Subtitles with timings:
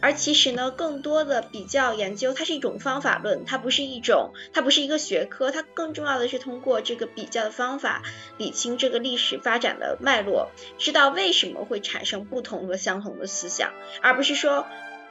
[0.00, 8.02] 而其实呢，更多的比较研究，它是一种方法论，它不是一种，它不是一个学科，它更重要的是通过这个比较的方法，
[8.36, 14.66] 理清这个历史发展的脉络，知道为什么会产生不同和相同的思想，而不是说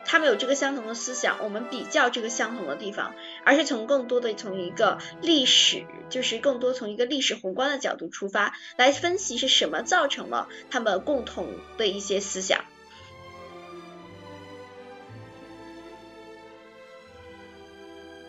[0.05, 12.63] 他们有这个相同的思想，我们比较这个相同的地方，而是从更多的从一个历史，就是更多从一个历史宏观的角度出发，来分析是什么造成了他们共同的一些思想。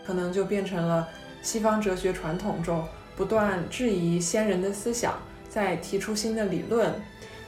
[0.08, 1.06] 可能就变成了
[1.42, 2.82] 西方哲学传统中
[3.14, 5.12] 不断质疑先人的思想，
[5.50, 6.94] 再提出新的理论，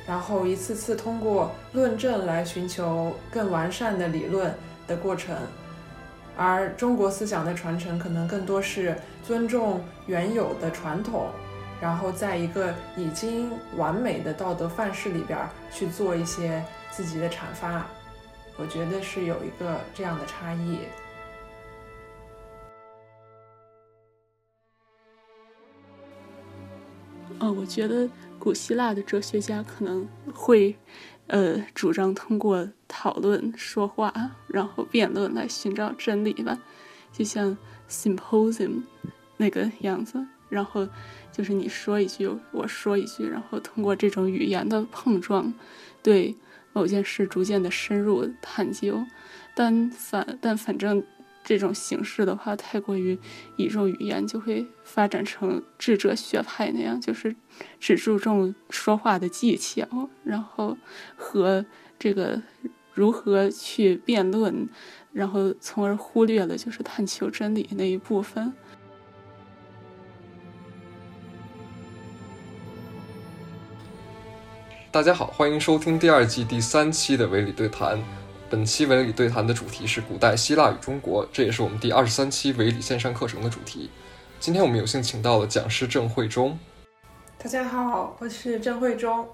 [0.06, 4.54] 然后一次次通过论证来寻求更完善的理论
[4.86, 5.34] 的过程。
[6.36, 8.94] 而中国思想的传承可能更多是
[9.26, 11.28] 尊重原有的传统，
[11.80, 15.38] 然后在一个已经完美的道德范式里边
[15.72, 17.86] 去做一些自己的阐发。
[18.58, 20.80] 我觉得是有一个这样的差异。
[27.40, 30.76] 嗯，我觉得古希腊的哲学家可能会，
[31.26, 34.12] 呃，主张通过讨论、说话，
[34.46, 36.58] 然后辩论来寻找真理吧，
[37.12, 37.56] 就像
[37.88, 38.82] symposium
[39.38, 40.24] 那个样子。
[40.50, 40.86] 然后
[41.32, 45.54] 就是你说一句，我说一句，然后通过这种语言的碰撞，
[46.02, 46.36] 对
[46.72, 49.04] 某件事逐渐的深入探究。
[49.54, 51.02] 但反但反正。
[51.50, 53.18] 这种形式的话，太过于
[53.56, 57.34] 倚重语言，就会发展成智者学派那样，就是
[57.80, 59.84] 只注重说话的技巧，
[60.22, 60.78] 然后
[61.16, 61.66] 和
[61.98, 62.40] 这个
[62.94, 64.68] 如何去辩论，
[65.12, 68.52] 然后从而忽略了就是探求真理那一部分。
[74.92, 78.00] 大家好，欢迎收听第二季第三期的维理对谈。
[78.50, 83.88] 本期维理对谈的主题是古代希腊与中国，这也是我们第二十三期维理线上课程的主题。
[84.40, 86.58] 今天我们有幸请到了讲师郑慧中。
[87.38, 89.28] 大家好，我是郑慧中。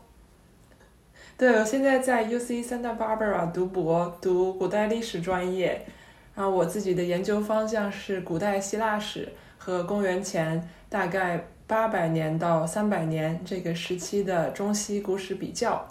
[1.38, 5.86] 对，我现在在 U C Santa Barbara 读博，读古代历史专业。
[6.34, 15.88] 然后我自己的研究方向是古代希腊史和公元前大概八百年到三百年这个时期的中西古史比较。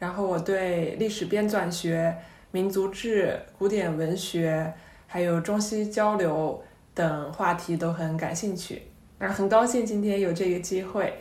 [0.00, 2.16] 然后我对历史编纂学。
[2.50, 4.72] 民族志、古典文学，
[5.06, 6.62] 还有中西交流
[6.94, 8.82] 等话题都很感兴趣，
[9.18, 11.12] 那，很高兴今天有这个机会，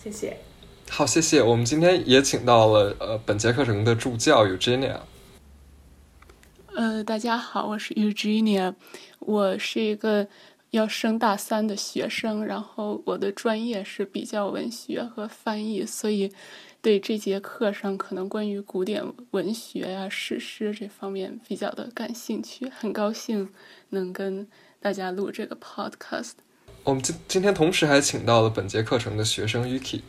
[0.00, 0.36] 谢谢。
[0.88, 1.42] 好，谢谢。
[1.42, 4.98] 我们今天也请到了呃本节课程的助教 Eugenia。
[6.76, 8.72] 呃，大家好，我是 Eugenia，
[9.18, 10.28] 我是一个
[10.70, 16.32] 要升大三的学生，然后我的专业是比较文学和翻译，所以。
[16.86, 19.02] 对这节课上可能关于古典
[19.32, 23.48] 文学呀、史诗这方面比较的感兴趣，很高兴
[23.88, 24.46] 能跟
[24.78, 26.34] 大家录这个 podcast。
[26.84, 30.02] 我们今今天同时还请到了本节课程的学生 Yuki。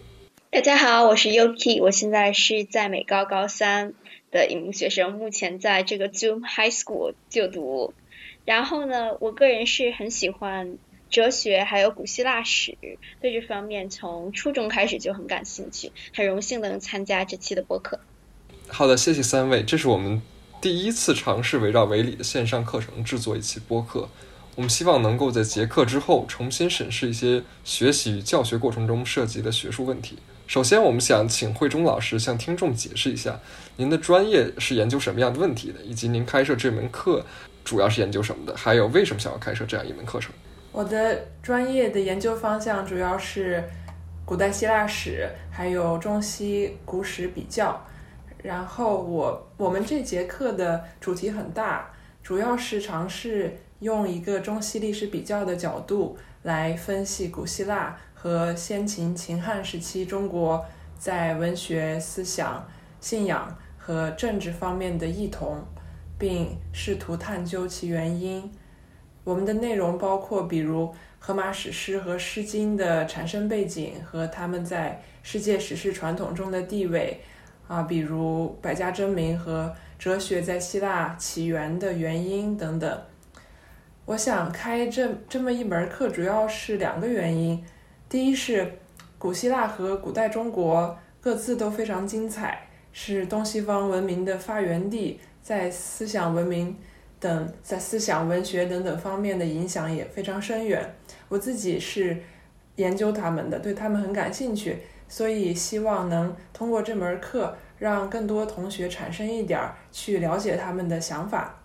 [0.52, 3.96] 大家好，我是 Yuki，我现在是在美高高三
[4.30, 7.96] 的一名学生，目前在这个 Zoom High School 就读。
[8.46, 10.78] 然后呢，我个人是很喜欢。
[11.10, 12.78] 哲学还有古希腊史，
[13.22, 18.00] 对这方面从初中开始就很感兴趣，很荣幸能参加这期的播客。
[18.68, 20.22] 好的，谢谢三位，这是我们
[20.60, 24.10] 第一次尝试围绕维理的线上课程制作一期播客。
[24.56, 30.18] 我们希望能够在结课之后重新审视一些学习与教学过程中涉及的学术问题。
[30.48, 33.40] 首先，我们想请慧中老师向听众解释一下，
[33.76, 37.26] 您的专业是研究什么样的问题的，以及您开设这门课
[37.64, 40.34] 主要是研究什么的，还有为什么想要开设这样一门课程。
[40.78, 43.64] 我的专业的研究方向主要是
[44.24, 47.84] 古代希腊史，还有中西古史比较。
[48.44, 51.90] 然后我我们这节课的主题很大，
[52.22, 60.64] 主要是尝试用一个中西历史比较的角度来分析古希腊和先秦秦汉时期中国
[60.96, 62.64] 在文学、思想、
[63.02, 65.58] 信仰和政治方面的异同，
[66.20, 68.52] 并试图探究其原因。
[69.28, 70.90] 我们的内容包括，比如
[71.20, 77.20] 荷马史诗和诗经的产生背景和他们在世界史诗传统中的地位，
[77.68, 83.02] 啊，比如百家争鸣和哲学在希腊起源的原因等等。
[84.06, 87.62] 我想开这这么一门课，主要是两个原因：
[88.08, 88.80] 第一是
[89.18, 96.78] 古希腊和古代中国各自都非常精彩，是东西方文明的发源地，在思想文明。
[97.20, 100.96] 等在思想、文学等等方面的影响也非常深远。
[101.30, 102.18] 我自己是
[102.76, 104.78] 研究他们的，对他们很感兴趣，
[105.08, 111.60] 所以希望能通过这门课让更多同学产生一点儿去了解他们的想法。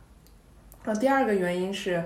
[0.85, 2.03] 那第二个原因是，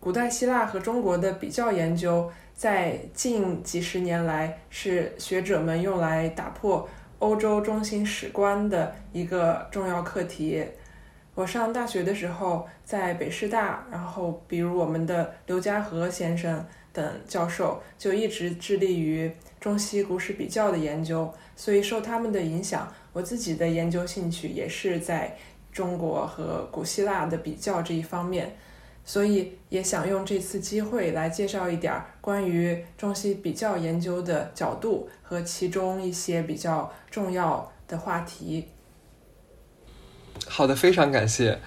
[0.00, 6.88] 古代希腊和中国的比较研究，在近几十年来是学者们用来打破
[7.18, 10.64] 欧洲中心史观的一个重要课题。
[11.34, 25.36] 我上大学的时候，在北师大，然后比如我们的刘家和先生等教授，就一直致力于中西古史比较的研究，所以受他们的影响，我自己的研究兴趣也是在。
[25.74, 28.54] 中国和古希腊的比较这一方面，
[29.04, 38.68] 所以也想用这次机会来介绍一点关于中西比较研究的角度和其中一些比较重要的话题。
[40.46, 41.58] 好的，非常感谢。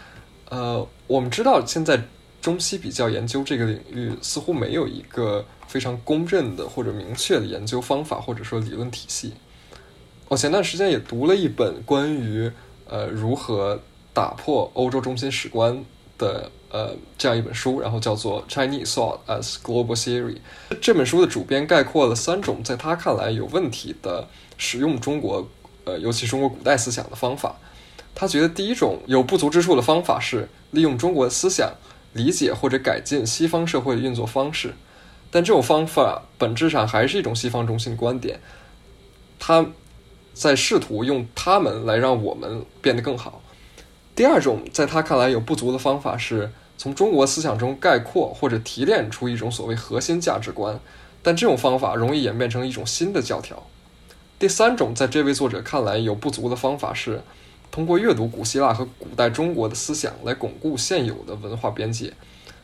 [0.50, 2.02] 呃，我们知道现在
[2.42, 9.34] 中西比较研究这个领域似乎没有一个非常公认的或者明确的研究方法或者说理论体系。
[10.28, 12.52] 我前段时间也读了一本关于
[12.88, 13.80] 呃如何。
[14.14, 15.86] 打破欧洲中心史观
[16.18, 20.38] 的呃这样一本书，然后叫做《Chinese Thought as Global Theory》。
[20.82, 24.28] 这本书的主编概括了三种在他看来有问题的
[24.58, 25.48] 使用中国
[25.86, 27.58] 呃尤其中国古代思想的方法。
[28.20, 31.72] 他觉得第一种有不足之处的方法是利用中国的思想
[32.14, 34.74] 理解或者改进西方社会的运作方式，
[35.30, 38.40] 但这种方法本质上还是一种西方中心观点。
[39.38, 39.68] 他
[40.34, 43.44] 在试图用他们来让我们变得更好。
[44.16, 50.80] 第二种在他看来有不足的方法是从中国思想中概括或者提炼出一种所谓核心价值观，
[51.22, 53.68] 但这种方法容易演变成一种新的教条。
[54.40, 57.22] 第三种在这位作者看来有不足的方法是
[57.72, 62.14] 通过阅读古希腊和古代中国的思想来巩固现有的文化边界。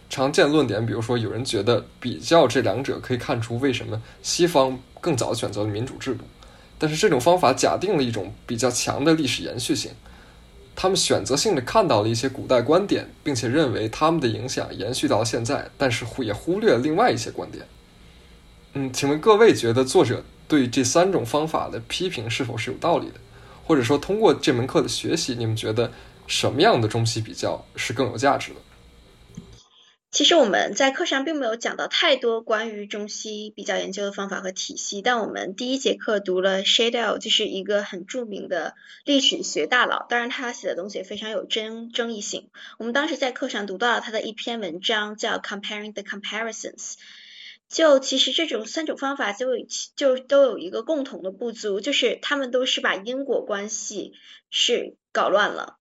[0.09, 6.23] 常见论点，比如说有人觉得比较这两者可以看出为什么西方更早选择了民主制度，
[6.77, 9.91] 但是这种方法假定了一种比较强的历史延续性。
[10.75, 17.65] 他们选择性的看到了一些古代观点，并且认为他们的影响延续到现在，但是也忽略了另外一些观点。
[18.73, 23.13] 嗯，请问各位觉得作者对这三种方法的批评是否是有道理的？
[23.65, 25.92] 或者说，通过这门课的学习，你们觉得
[26.27, 28.57] 什么样的中西比较是更有价值的？
[30.12, 38.75] 其实我们在课上并没有讲到太多关于中西比较研究的方法和体系，但我们第一节课读了 Shadell，就是一个很著名的
[39.06, 42.50] 历史学大佬，当然他写的东西也非常有争争议性。
[42.77, 46.94] 我们当时在课上读到了他的一篇文章，叫 Comparing the Comparisons。
[47.69, 49.48] 就其实这种三种方法就
[49.95, 54.13] 就都有一个共同的不足，就是他们都是把因果关系
[54.50, 55.77] 是搞乱了。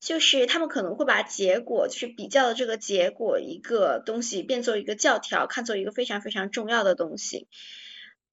[0.00, 7.48] 就是他们可能会把结果，就是比较的这个结果一个东西变作一个教条，看作一个非常非常重要的东西。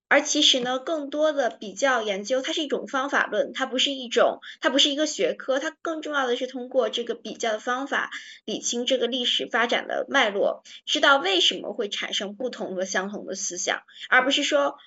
[0.08, 8.12] 而其实呢，更多的比较研究，它是一种方法论，它不是一种，它不是一个学科，它更重要的是通过这个比较的方法，
[8.46, 14.78] 理清这个历史发展的脉络，知道为什么会产生不同和相同的思想，而不是说。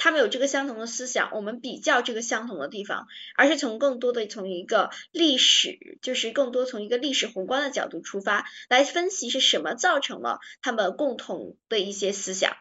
[0.00, 12.56] 他们有这个相同的思想，我们比较这个相同的地方，而是从更多的从一个历史，就是更多从一个历史宏观的角度出发，来分析是什么造成了他们共同的一些思想。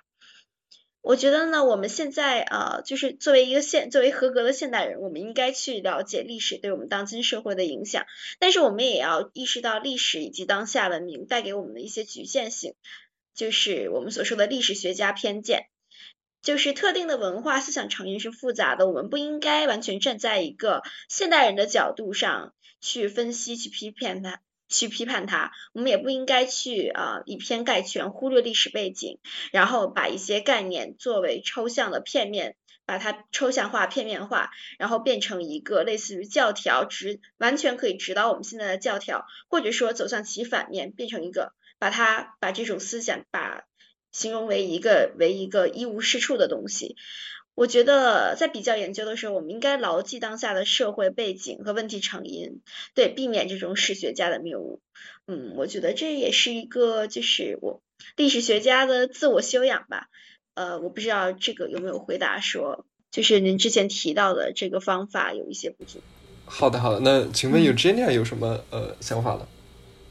[1.08, 8.06] 我觉得呢，我们现在呃，就是作为一个现作为合格的现代人，我们应该去了解历史对我们当今社会的影响，
[8.40, 12.74] 但是我们也要意识到历史以及当下文明带给我们的一些局限性，
[13.34, 15.68] 就是我们所说的历史学家偏见。
[16.42, 25.52] 就是特定的文化思想成因是复杂的，我们不应该完全站在一个现代人的角度上去分析、去批判它、去批判它。
[25.74, 29.20] 我们也不应该去啊以偏概全，忽略历史背景，
[29.52, 32.56] 然后把一些概念作为抽象的片面，
[32.86, 43.64] 把它抽象化、片面化，然后变成一个类似于教条，指完全可以指导我们现在的教条，或者说走向其反面，变成一个把它把这种思想把。
[44.14, 46.96] 形容为一个为一个一无是处的东西，
[47.58, 52.62] 我觉得在比较研究的时候，我们应该牢记当下的社会背景和问题成因，
[52.94, 54.80] 对，避免这种史学家的谬误。
[55.26, 57.82] 嗯，我觉得这也是一个就是我
[58.16, 60.08] 历史学家的自我修养吧。
[60.54, 66.00] 呃，我不知道这个有没有回答说，就是您之前提到的这个方法有一些不足。
[66.46, 69.48] 好的，好的，那请问 Eugenia 有什么呃想法呢？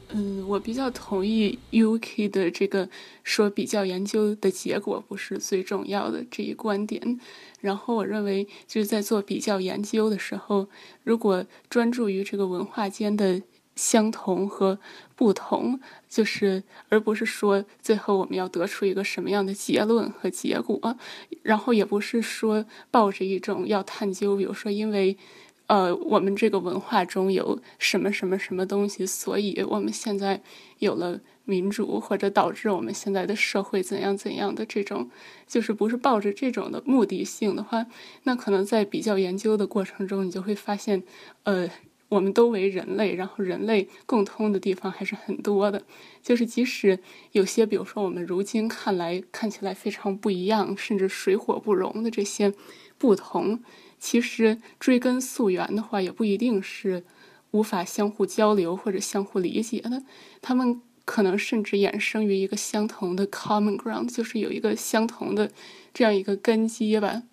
[0.09, 2.87] 嗯，我比较同意 UK 的这个
[3.23, 7.19] 说比较研究的结果不是最重要的这一观点。
[7.59, 10.69] 然后我认为就是在做比较研究的时候，
[11.03, 13.41] 如果专注于这个文化间的
[13.75, 14.79] 相同和
[15.15, 20.97] 不同，就是而不是说最后我们要得出一个什么样的结论和结果，
[21.43, 25.17] 然后也不是说抱着一种要探究，比如说因为。
[25.67, 30.41] 呃，我们这个文化中有什么什么什么东西，所以我们现在
[30.79, 35.09] 有了民主，或者导致我们现在的社会怎样怎样的这种，
[35.45, 37.85] 就是不是抱着这种的目的性的话，
[38.23, 41.03] 那可能在比较研究的过程中，你就会发现，
[41.43, 41.69] 呃。
[42.09, 45.83] 我们都为人类，然后人类共通的地方还是很多的。
[46.23, 46.97] 就是即使
[47.33, 52.53] 有些，比如说我们如今看来看起来非常不一样，甚至水火不容的这些
[52.97, 53.61] 不同，
[53.99, 57.03] 其实追根溯源的话，也不一定是
[57.51, 60.03] 无法相互交流或者相互理解的。
[60.41, 65.51] 他们可能甚至衍生于一个相同的 common ground，就是有一个相同的
[65.93, 67.23] 这样一个根基吧。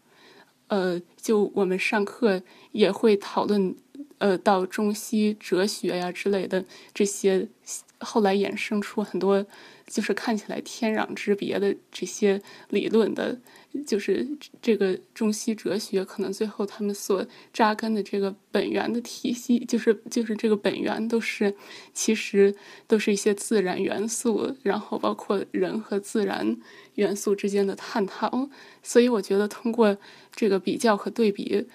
[0.69, 2.43] 呃，就我们上课
[2.73, 3.75] 也会讨论。
[4.19, 7.47] 呃，到中西哲学呀之类的这些，
[7.99, 9.45] 后来衍生出很多，
[9.87, 12.41] 就是看起来天壤之别的这些
[12.71, 13.39] 理论的，
[13.87, 14.27] 就是
[14.63, 21.55] 这个中西哲学可能最后他们所扎根的这个本源的体系，就是就是这个本源都是
[21.93, 22.55] 其实
[22.87, 26.57] 都是一些自然元素，然后包括人和自然
[26.95, 28.49] 元素之间的探讨，
[28.83, 29.97] 所以我觉得通过
[30.35, 31.67] 这个比较和对比。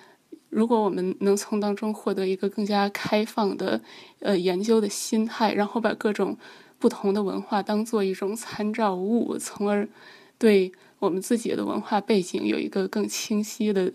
[0.50, 3.80] 如果我们能从当中获得一个更加开放的，
[4.20, 6.36] 呃，研究的心态，然后把各种
[6.80, 9.88] 不同的文化当做一种参照物，从而
[10.40, 13.92] 对我们自己的文化背景有一个更清晰的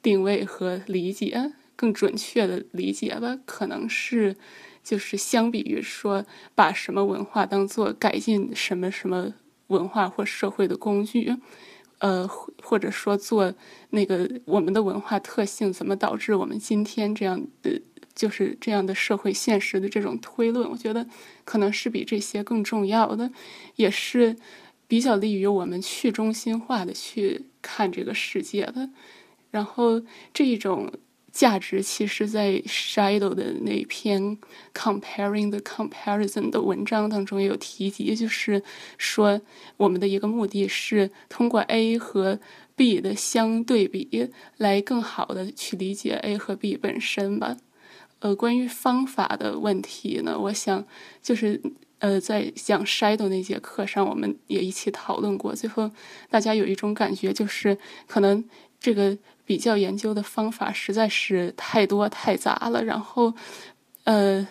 [0.00, 4.36] 定位和理解，更准确的理解吧，可能是
[4.82, 9.34] 就是相比于说把什么文化当做改进什么什么
[9.68, 11.36] 文化或社会的工具。
[11.98, 12.28] 呃，
[12.62, 13.54] 或者说做
[13.90, 17.80] 那个我们的文化特性怎么导致我们今天这样的
[18.14, 21.06] 就是这样的社会现实的这种推论，我觉得
[21.44, 23.30] 可能是比这些更重要的，
[23.76, 24.36] 也是
[24.94, 28.88] 比较利于我们去中心化的去看这个世界的。
[29.50, 30.00] 然后
[30.32, 30.92] 这一种。
[31.34, 34.38] 价值其实，在 Shadow 的那篇
[34.72, 38.62] Comparing the Comparison 的文章当中也有提及，就是
[38.98, 39.40] 说
[39.76, 42.38] 我们的一个目的是通过 A 和
[42.76, 47.56] B 的相对比，来更好的去理解 A 和 B 本身吧。
[48.20, 50.86] 呃，关于方法的问题呢，我想
[51.20, 51.60] 就是
[52.04, 55.90] 呃，在讲筛的那节课上，我们也一起讨论过，最后
[56.28, 58.44] 大家有一种感觉，就是可能
[58.78, 59.16] 这个。
[59.46, 63.34] 比较研究的方法实在是太多太杂了，然后，
[64.04, 64.48] 呃，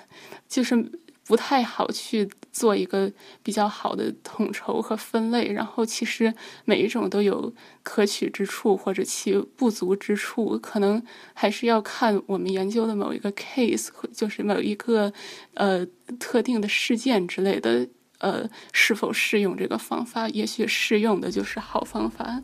[0.48, 0.76] 就是
[1.26, 3.12] 不太好去做一个
[3.42, 5.52] 比较好的统筹和分类。
[5.52, 6.34] 然后，其实
[6.66, 11.02] 每一种都有可取之处或者其不足之处，可能
[11.34, 15.12] 还是要看我们研究的某一个 case，就是某一个
[15.54, 15.86] 呃
[16.20, 17.88] 特定的事件之类的，
[18.20, 20.28] 呃，是否适用这个方法？
[20.30, 22.44] 也许适用的就是好方法。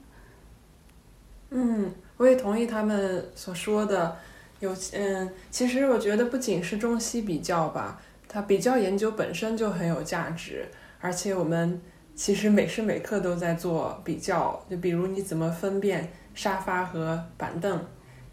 [1.52, 1.92] 嗯。
[2.20, 4.18] 我也同意他们所说的，
[4.60, 10.66] 有嗯，其实我觉得不仅是中西比较吧，它比较研究本身就很有价值，
[11.02, 11.82] 而且我们
[12.14, 17.84] 其实每时每刻都在做比较，就比如你怎么分辨沙发和板凳，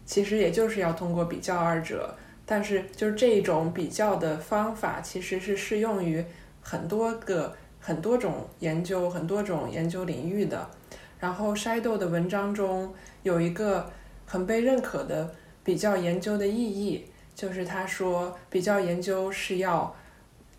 [0.05, 6.23] 其实也就是要通过比较二者，但是就是这种比较的方法其实是适用于
[6.61, 10.69] 很多个很多种研究很多种研究领域的。
[11.19, 13.89] 然后 Shadow 的文章中有一个
[14.27, 17.05] 很被认可的比较研究的意义，
[17.37, 19.95] 就是他说比较研究是要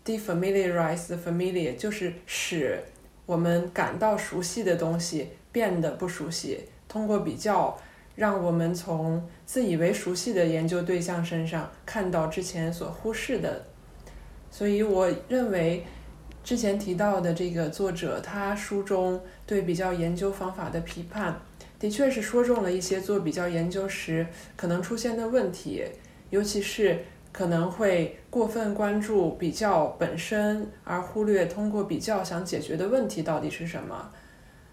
[0.05, 2.81] defamiliarize the familiar，就是使
[3.25, 7.77] 我们感到熟悉的东西变得不熟悉，通过比较
[8.15, 13.65] 让我们从自以为熟悉的研究对象身上看到之前所忽视的。
[14.49, 15.85] 所以我认为。
[16.41, 21.39] 之前提到的这个作者，他书中对比较研究方法的批判，
[21.77, 25.83] 的确是说中了一些做比较研究时可能出现的问题，
[26.29, 26.99] 尤其是
[27.31, 34.11] 可能会过分关注比较本身，而忽略通过比较想解决的问题到底是什么。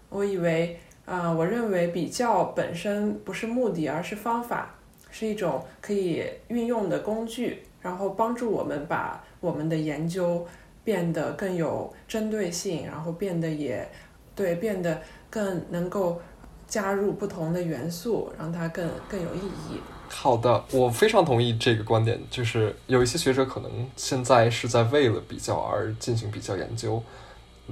[0.09, 4.75] 我以为啊，我认为比较本身不是目的，而是方法，
[5.11, 10.45] 是一种可以运用的工具，然后帮助我们把我们的研究。
[10.83, 13.85] 变得更有针对性，然后变得也
[14.33, 16.21] 对，变得更能够
[16.65, 19.81] 加入不同的元素，让它更更有意义。
[20.09, 27.01] 好的，我非常同意这个观点，就是有一些学者可能现在是在为了比较而进行比较研究，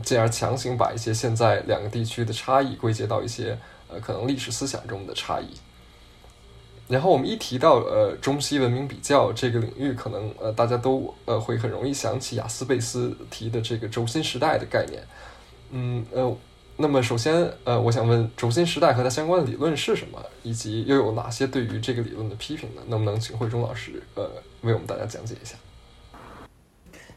[0.04, 5.48] 进而强行把一些现在两个地区的差异归结到一些呃可能历史思想中的差异。
[6.88, 15.02] 然后我们一提到呃中西文明比较这个领域，可能呃大家都呃会很容易想起雅斯贝斯提的这个轴心时代的概念。
[15.72, 16.38] 嗯呃，
[16.78, 22.82] 那么首先，呃，我想问轴心时代和它相关的理论是什么，以及又有哪些对于这个理论的批评呢？
[22.88, 24.30] 能不能请慧中老师，呃，
[24.60, 25.56] 为我们大家讲解一下？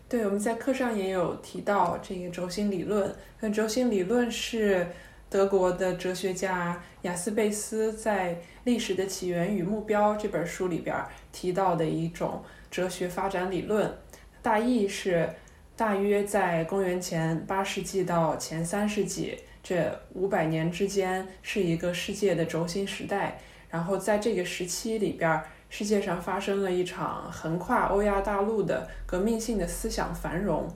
[0.09, 3.13] 对，我们在课上也有提到这个轴心理论。
[3.41, 4.87] 那轴心理论是
[5.29, 10.97] 德国的哲学家雅斯贝斯在《历史的起源与目标》这本书里边
[11.33, 13.93] 提到的一种哲学发展理论。
[14.41, 15.29] 大意是，
[15.77, 19.37] 大约在公元前八世纪到前三世纪。
[19.69, 30.67] 这五百年之间是一个世界的轴心时代，然后在这个时期里边，世界上发生了一场横跨欧亚大陆的革命性的思想繁荣，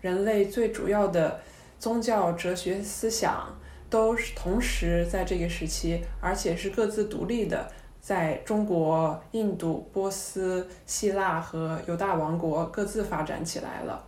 [0.00, 1.40] 人类最主要的
[1.78, 3.56] 宗教哲学思想
[3.88, 14.04] 都是同时在这个时期，而且是各自独立的，在中国、印度、波斯、希腊和犹大王国各自发展起来了。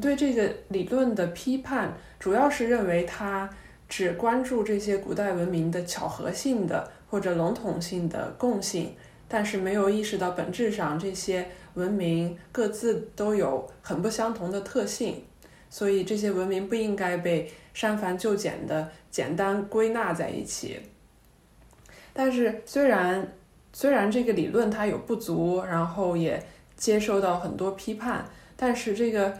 [0.00, 3.48] 对这个理论的批判，主要是认为它
[3.88, 8.94] 只关注这些古代文明的巧合性的或者笼统性的共性，
[9.28, 15.22] 但是没有意识到本质上这些文明各自都有很不相同的特性，
[15.68, 20.80] 所以这些文明不应该被删繁就简的简单归纳在一起。
[22.12, 23.32] 但是虽然
[23.72, 26.42] 虽然这个理论它有不足，然后也
[26.76, 28.24] 接受到很多批判，
[28.56, 29.38] 但是这个。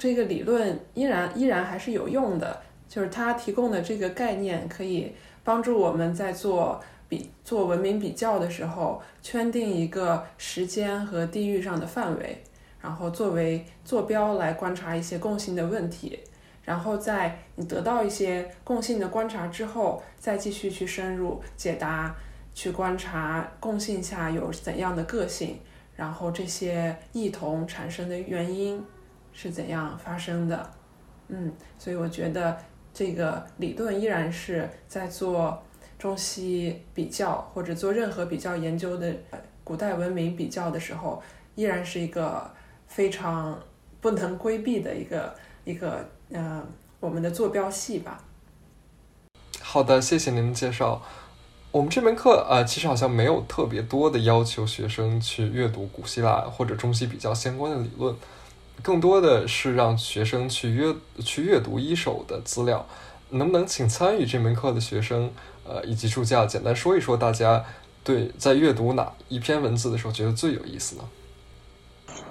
[0.00, 5.12] 这个理论依然依然还是有用的，就是它提供的这个概念可以
[5.44, 12.42] 帮助我们在做比做文明比较的时候，圈定一个时间和地域上的范围，
[12.80, 16.18] 然后作为坐标来观察一些共性的问题，
[16.64, 22.16] 然后在你得到一些共性的观察之后，再继续去深入解答，
[22.54, 25.58] 去观察共性下有怎样的个性，
[25.94, 28.82] 然后这些异同产生的原因。
[29.32, 30.70] 是怎样发生的？
[31.28, 32.56] 嗯，所以我觉得
[32.92, 35.62] 这个理论依然是在做
[35.98, 39.14] 中西比较或者做任何比较研究的
[39.62, 41.22] 古代文明比较的时候，
[41.54, 42.50] 依然是一个
[42.88, 43.58] 非常
[44.00, 46.62] 不能规避的一个一个呃
[46.98, 48.24] 我们的坐标系吧。
[49.60, 51.00] 好的，谢谢您的介绍。
[51.70, 58.12] 我们这门课啊，其实好像没有特别多的要求学生去阅读古希腊或者中西比较相关的理论。
[58.82, 62.86] 更多的是让学生去阅去阅读一手的资料，
[63.30, 65.32] 能不能请参与这门课的学生，
[65.64, 67.64] 呃，以及助教简单说一说，大家
[68.02, 71.08] 对在阅读哪一篇文字的时候觉得最有意思呢？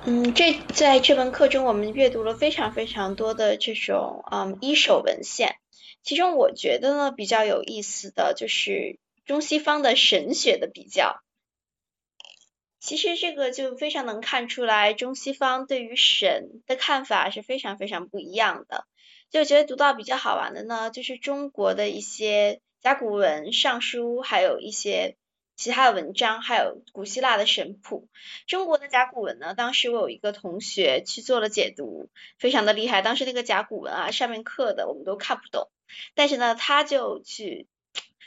[0.05, 5.55] 嗯，这在这门课中，我们阅读了非常非常多的这种嗯一手文献，
[6.03, 11.21] 其中我觉得呢比较有意思的就是中西方的神学的比较。
[12.79, 18.85] 其实这个就非常能看出来，中西方对于神的看法是非常非常不一样的。
[19.29, 25.17] 就觉得读到比较好玩的呢，就是中国的一些甲骨文、尚书，还有一些
[25.55, 28.07] 其他的文章，还有古希腊的神谱。
[28.47, 33.01] 中国的甲骨文呢，当时我有一个同学去做了解读，非常的厉害。
[33.01, 35.69] 当时那个甲骨文啊，上面刻的我们都看不懂，
[36.15, 37.67] 但是呢，他就去，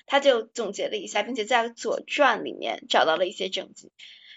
[0.06, 3.90] 他就总结了一下，并且在《左传》里面找到了一些证据。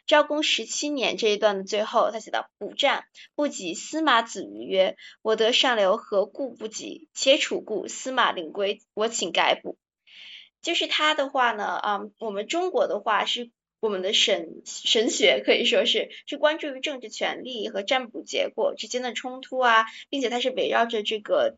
[0.06, 7.08] 昭公十七年这一段的最后，他写到：“卜战不及司马子瑜曰：我得上流，何故不及？
[7.14, 9.78] 且楚故，司马令归，我请改卜。”
[10.62, 21.58] 就是他的话呢，啊，我们中国的话是我们的神神学可以说是是关注于政治权力和占卜结果之间的冲突啊，并且它是围绕着这个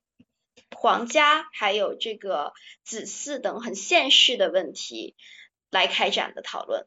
[0.76, 5.16] 皇家还有这个子嗣等很现实的问题
[5.70, 6.86] 来开展的讨论。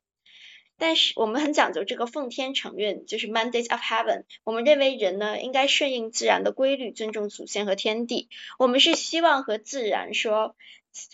[0.80, 4.24] 但是我们很讲究这个奉天承运，就是 mandate of heaven。
[4.44, 8.30] 我们认为人呢应该顺应自然的规律，尊重祖先和天地。
[8.58, 10.56] 我们是希望和自然说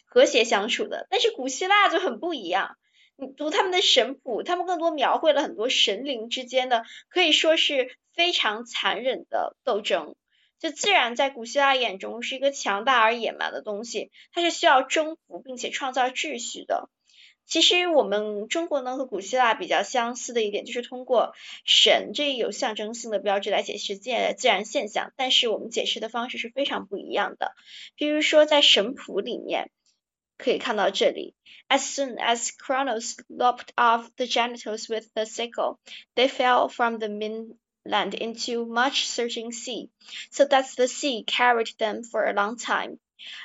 [0.04, 1.08] 和谐相处的。
[1.10, 2.76] 但是古希腊就很不一样，
[3.16, 10.14] 你读他们的神谱，他们更多描绘了很多神灵之间的可以说是非常残忍的斗争。
[10.58, 16.88] 就自然在古希腊眼中是一个强大而野蛮的东西，它是需要征服并且创造秩序的。
[17.45, 21.33] 其实我们中国呢和古希腊比较相似的一点，就是通过
[21.65, 27.53] 神这一有象征性的标志来解释自自然现象，但是我们解释的方式是非常不一样的。
[27.95, 29.69] 比如说在神谱里面
[30.37, 31.35] 可以看到这里，
[31.67, 35.77] As soon as Cronos lopped off the genitals with the sickle,
[36.15, 39.89] they fell from the mainland into much surging sea,
[40.31, 42.97] so that the sea carried them for a long time.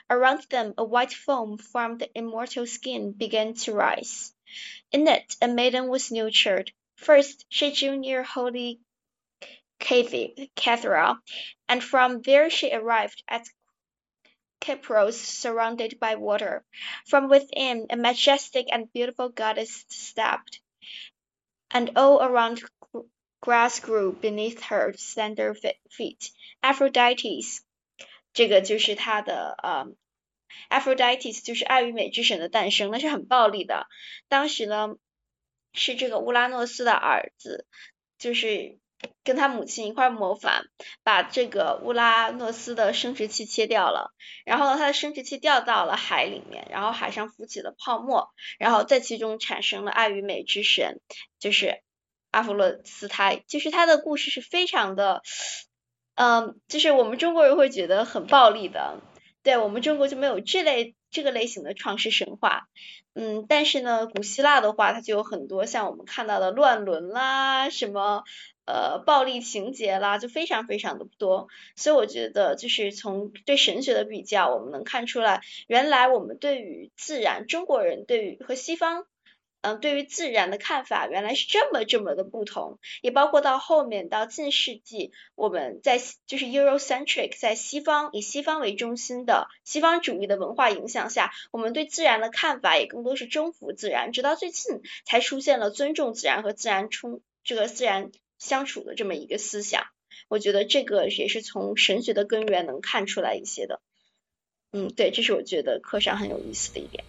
[0.10, 4.34] Around them a white foam from the immortal skin began to rise.
[4.92, 6.74] In it a maiden was nurtured.
[6.98, 8.82] First she drew near holy
[9.80, 11.20] cathedral,
[11.70, 13.48] and from there she arrived at
[14.60, 16.66] Kypros surrounded by water.
[17.08, 20.60] From within, a majestic and beautiful goddess stepped,
[21.72, 22.62] and all around
[23.42, 25.56] grass grew beneath her slender
[25.90, 26.30] feet.
[26.62, 27.42] Aphrodite，
[28.34, 29.88] 这个就是他的呃
[30.70, 33.88] ，Aphrodite 就是爱与美之神的诞生，那是很暴力的。
[34.28, 34.96] 当时呢，
[35.74, 37.66] 是这个乌拉诺斯的儿子，
[38.18, 38.78] 就是
[39.24, 40.66] 跟他母亲一块谋反，
[41.04, 44.14] 把这个乌拉诺斯的生殖器切掉了，
[44.46, 51.02] 然后呢他的生殖器掉到了海里面，然后海上浮起了泡沫，然后在其中产生了爱与美之神，
[51.40, 51.82] 就是
[52.30, 55.24] 阿弗洛斯胎，就是他的故事是非常的，
[56.16, 59.00] 嗯，就是我们中国人会觉得很暴力的，
[59.44, 62.68] 对我们中国就没有这类这个类型的创世神话。
[63.14, 68.24] 嗯，但是呢，古希腊的话，它就有很多像我们看到的乱伦啦，什么
[68.66, 71.48] 呃暴力情节啦，就非常非常的多。
[71.76, 79.06] 所以我觉得，就是从对神学的比较，我们能看出来，原来我们对于自然，中国人对于和西方。
[79.62, 99.84] 嗯，对于自然的看法原来是这么这么的不同，也包括到后面到近世纪，我们在就是 Eurocentric 在西方以西方为中心的西方主义的文化影响下，我们对自然的看法也更多是征服自然，直到最近才出现了尊重自然和自然冲这个自然相处的这么一个思想。
[100.28, 103.80] 我觉得这个也是从神学的根源能看出来一些的。
[104.72, 107.04] 嗯，对，这是我觉得课上很有意思的一点。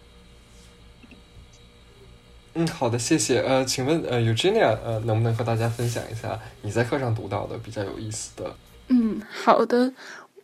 [2.55, 3.41] 嗯，好的，谢谢。
[3.41, 8.55] 呃，请问呃，Eugenia，呃，能不能和大家分享一下你在课上读到的比较有意思的？
[8.89, 9.93] 嗯，好的。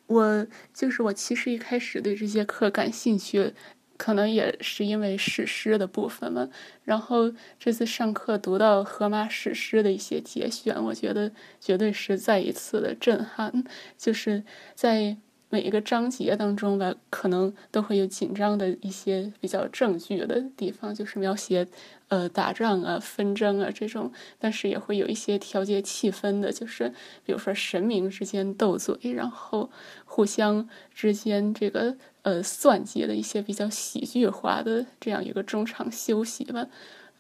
[0.07, 3.53] 我就是我，其实一开始对这节课感兴趣，
[3.99, 6.49] 可能也是因为史诗的部分嘛。
[6.83, 13.63] 然后这次上课读到荷马史诗的一些节选，我觉得绝对是再一次的震撼。
[13.99, 14.43] 就是
[14.75, 15.15] 在
[15.51, 21.67] 每一个章节当中吧，可能都会有紧张的一些比较正剧的地方，就是描写。
[22.09, 26.91] 呃，打仗啊，纷争啊，这种，但是也会有一些调节气氛的，就是
[27.23, 29.71] 比如说神明之间斗嘴，然后
[30.07, 36.69] 互相之间这个呃算计的一些比较喜剧化的这样一个中场休息吧。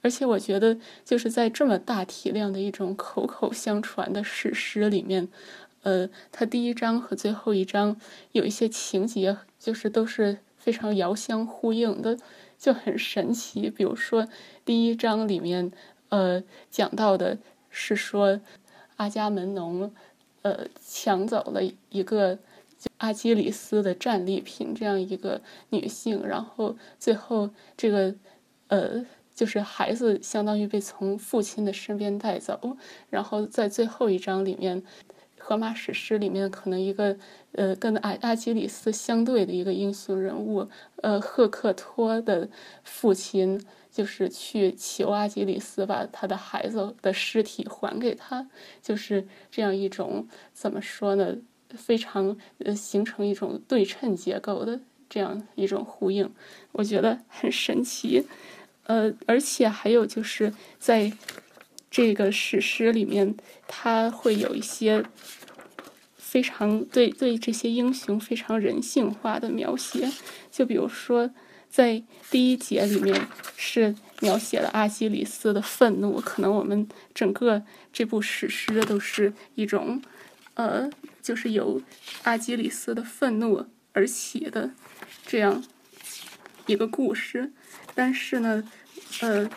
[0.00, 5.28] 而且我觉得，就是在这么大体量的一种口口相传的史诗里面，
[5.88, 7.98] 呃，它第一章和最后一章
[8.32, 12.18] 有一些情节，就是都是非常遥相呼应的。
[12.58, 14.28] 就很神奇，比如说
[14.66, 15.72] 第一章里面，
[16.10, 17.38] 呃，讲到的
[17.70, 18.38] 是说
[18.96, 19.90] 阿伽门农，
[20.42, 22.38] 呃，抢走了一个
[22.98, 27.48] 阿基里斯的战利品，这样一个女性，然后最后
[27.78, 28.14] 这个，
[28.66, 32.76] 呃，就是孩子相当于被从父亲的身边带走，
[33.08, 34.82] 然后在最后一章里面。
[35.48, 37.16] 荷马史诗里面可能一个
[37.52, 42.50] 呃跟阿阿基里斯相对的一个英雄人物，呃赫克托的
[42.84, 43.58] 父亲
[43.90, 48.46] 就是去求阿基里斯把他的孩子的尸体还给他，
[48.82, 51.38] 就是这样一种怎么说呢？
[51.70, 56.30] 非常呃形成一种对称结构的这样一种呼应，
[56.72, 58.26] 我觉得很神奇。
[58.82, 61.10] 呃，而且还有就是在
[61.90, 63.34] 这个史诗里面，
[63.66, 65.02] 它会有一些。
[66.30, 70.12] 非常对对这些英雄非常人性化的描写，
[70.50, 71.30] 就比如说
[71.70, 80.02] 在第一节里面是描写了阿基里斯的愤怒，可能我们整个这部史诗都是一种，
[80.52, 80.90] 呃，
[81.22, 81.80] 就是由
[82.24, 83.64] 阿基里斯的愤怒
[83.94, 84.72] 而起的
[85.26, 85.64] 这样
[86.66, 87.50] 一个故事，
[87.94, 88.70] 但是呢，
[89.22, 89.48] 呃，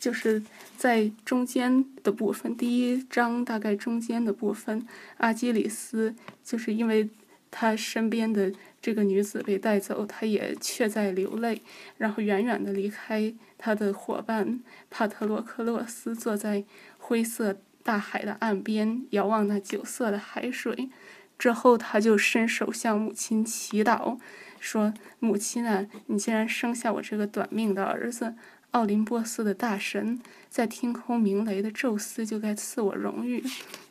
[0.00, 0.42] 就是。
[0.84, 7.08] 在中间的部分，第一章大概中间的部分，阿基里斯就是因为
[7.50, 11.62] 他身边的这个女子被带走，他也却在流泪，
[11.96, 16.62] 然后远远的离开他的伙伴帕特洛克洛斯，坐在
[16.98, 20.90] 灰色大海的岸边，遥望那酒色的海水。
[21.38, 24.18] 之后，他就伸手向母亲祈祷，
[24.60, 28.34] 说：“母亲啊，你竟然生下我这个短命的儿子。”
[28.74, 33.40] 奥林波斯的大神，在天空鸣雷的宙斯就该赐我荣誉。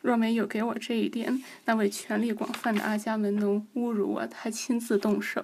[0.02, 5.42] 若没有给我这一点，那位权力广泛的阿伽门农侮辱我，他亲自动手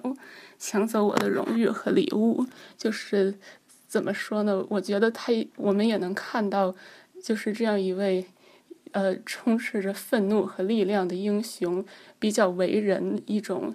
[0.59, 2.45] 抢走我的荣誉和礼物。
[2.77, 3.33] 就是
[3.87, 4.63] 怎么说呢？
[4.69, 6.75] 我觉得他，我们也能看到，
[7.23, 8.23] 就是这样一位。
[8.91, 11.85] 呃，充斥着愤怒和力量的英雄，
[12.19, 13.73] 比较为人一种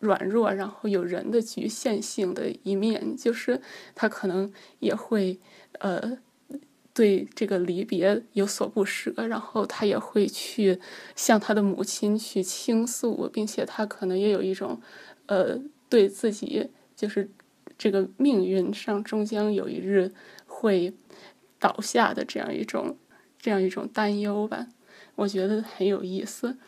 [0.00, 3.60] 软弱，然后有人的局限性的一面，就是
[3.94, 5.38] 他可能也会
[5.78, 6.18] 呃
[6.92, 10.80] 对这个离别有所不舍，然后他也会去
[11.14, 14.80] 向他的母亲去倾诉，并且他可能也有一种，
[15.26, 17.30] 呃，对自己就是
[17.78, 20.12] 这个命运上终将有一日
[20.46, 20.92] 会
[21.60, 22.96] 倒下的这样一种
[23.40, 24.66] 这样一种担忧吧，
[25.16, 26.58] 我觉得很有意思。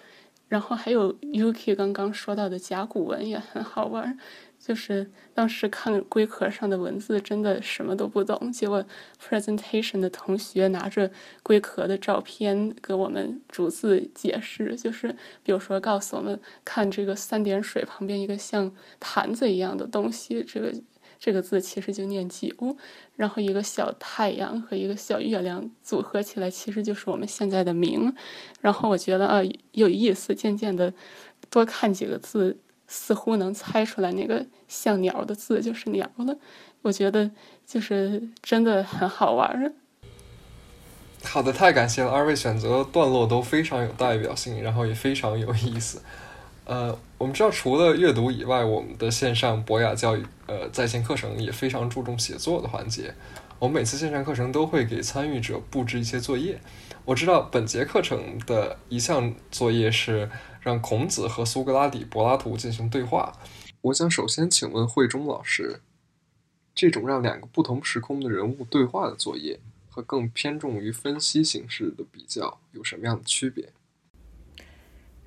[0.48, 4.18] 然后还有 Yuki 刚刚说到的甲骨文也很好玩。
[4.58, 8.52] 就是当时看龟壳上的文字，真的什么都不懂。
[8.52, 8.84] 结果
[9.20, 11.10] presentation 的同学拿着
[11.42, 20.72] 龟壳的照片给我们逐字解释，就是比如说告诉我们看这个三点水旁边一个像坛子一样的东西，这个
[21.22, 22.48] 这个字其实就念九。
[23.14, 28.12] 然后一个小太阳和一个小月亮组合起来，其实就是我们现在的明。
[28.60, 30.92] 然后我觉得啊有意思，渐渐的
[31.48, 32.58] 多看几个字。
[32.88, 36.36] 似乎能猜出来那个像鸟的字就是鸟了，
[36.82, 37.30] 我觉得
[37.66, 39.72] 就是真的很好玩儿。
[41.24, 46.02] 好的，太感谢了，二位选择段落都非常有代表性，然后也非常有意思。
[46.66, 53.14] 呃，我们知道除了阅读以外，我们的线上博雅教育呃在线课程也非常注重写作的环节。
[53.60, 56.60] 我们每次线上课程都会给参与者布置一些作业。
[57.04, 60.28] 我知道本节课程的一项作业是。
[60.64, 63.32] 让孔子和苏格拉底、柏拉图进行对话。
[63.80, 65.80] 我想首先请问慧中老师，
[66.72, 69.58] 这种让两个不同时空的人物对话的作业，
[69.88, 73.70] 和更偏重于分析形式的比较有什么样的区别？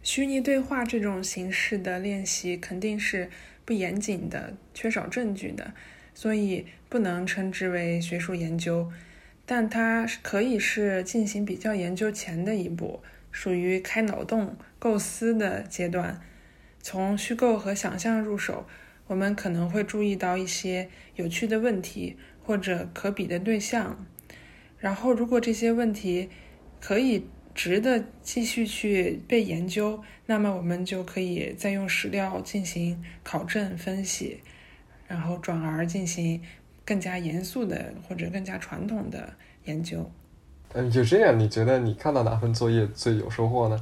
[0.06, 3.28] 虚拟对话这种形式的练习肯定是
[3.66, 5.74] 不严谨的、缺少证据的，
[6.14, 8.92] 所以不能称之为学术研究。
[9.48, 13.02] 但它可以是进行比较研究前的一步。
[13.32, 16.22] 属于开脑洞、构思的阶段。
[16.84, 18.68] 从虚构和想象入手，
[19.08, 24.06] 我们可能会注意到一些有趣的问题或者可比的对象。
[24.78, 26.30] 然后，如果这些问题
[26.80, 34.42] 可以值得继续去被研究，那么我们就可以再用史料进行考证分析，
[35.08, 36.42] 然后转而进行
[36.84, 40.12] 更加严肃的或者更加传统的研究。
[40.74, 43.80] 嗯，就这样，你觉得你看到哪份作业最有收获呢？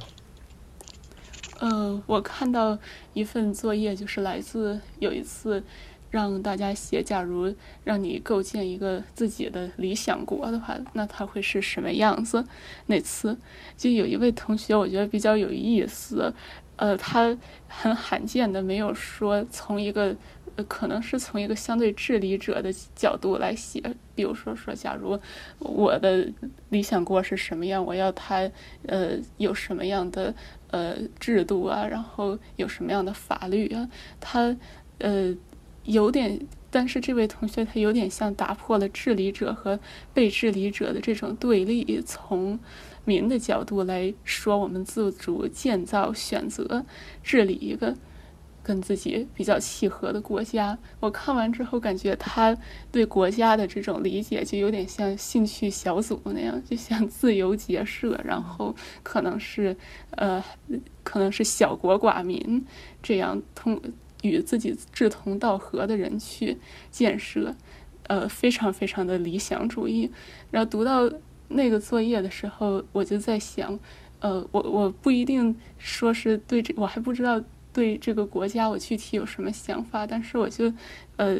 [1.60, 2.78] 嗯，我看到
[3.12, 5.64] 一份作业，就是来自有一次
[6.14, 12.46] 让大家写，假如让你构建一个自己的理想国的话，那它会是什么样子？
[12.86, 13.36] 那次
[13.76, 16.32] 就有一位同学，我觉得比较有意思，
[16.76, 20.14] 呃，他很罕见的没有说从一个。
[20.56, 23.82] 呃，可能是从一个相对治理者的角度来写，
[24.14, 25.18] 比如说说，假如
[25.58, 26.32] 我的
[26.68, 28.48] 理想国是什么样，我要它
[28.86, 30.32] 呃有什么样的
[30.70, 33.88] 呃制度啊，然后有什么样的法律啊，
[34.20, 34.56] 他
[34.98, 35.34] 呃
[35.84, 36.38] 有点，
[36.70, 39.78] 但是这位同学他有点像打破了治理者和
[40.12, 42.58] 被治理者的这种对立，从
[43.04, 46.84] 民的角度来说，我们自主建造、选择、
[47.22, 47.94] 治理一个。
[48.66, 52.56] 跟自己比较契合的国家，我看完之后感觉他
[52.90, 59.76] 对国家的这种理解就有点像兴趣小组那样，就像自由结社，然后可能是
[60.12, 60.42] 呃，
[61.02, 62.64] 可能是小国寡民
[63.02, 63.78] 这样通
[64.28, 66.56] 与自己志同道合的人去
[66.90, 67.54] 建设，
[68.08, 70.10] 呃，非常非常的理想主义。
[70.50, 71.10] 然后读到
[71.48, 73.78] 那个作业的时候，我就在想，
[74.20, 77.40] 呃，我我不一定说是对这，我还不知道。
[77.74, 80.06] 对这个国家，我具体有什么想法？
[80.06, 80.72] 但是我就，
[81.16, 81.36] 呃，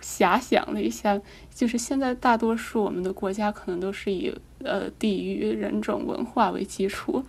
[0.00, 1.20] 遐想了一下，
[1.54, 7.22] 就是现在大多数我们的国家可能都是以呃地域、人种、文化为基础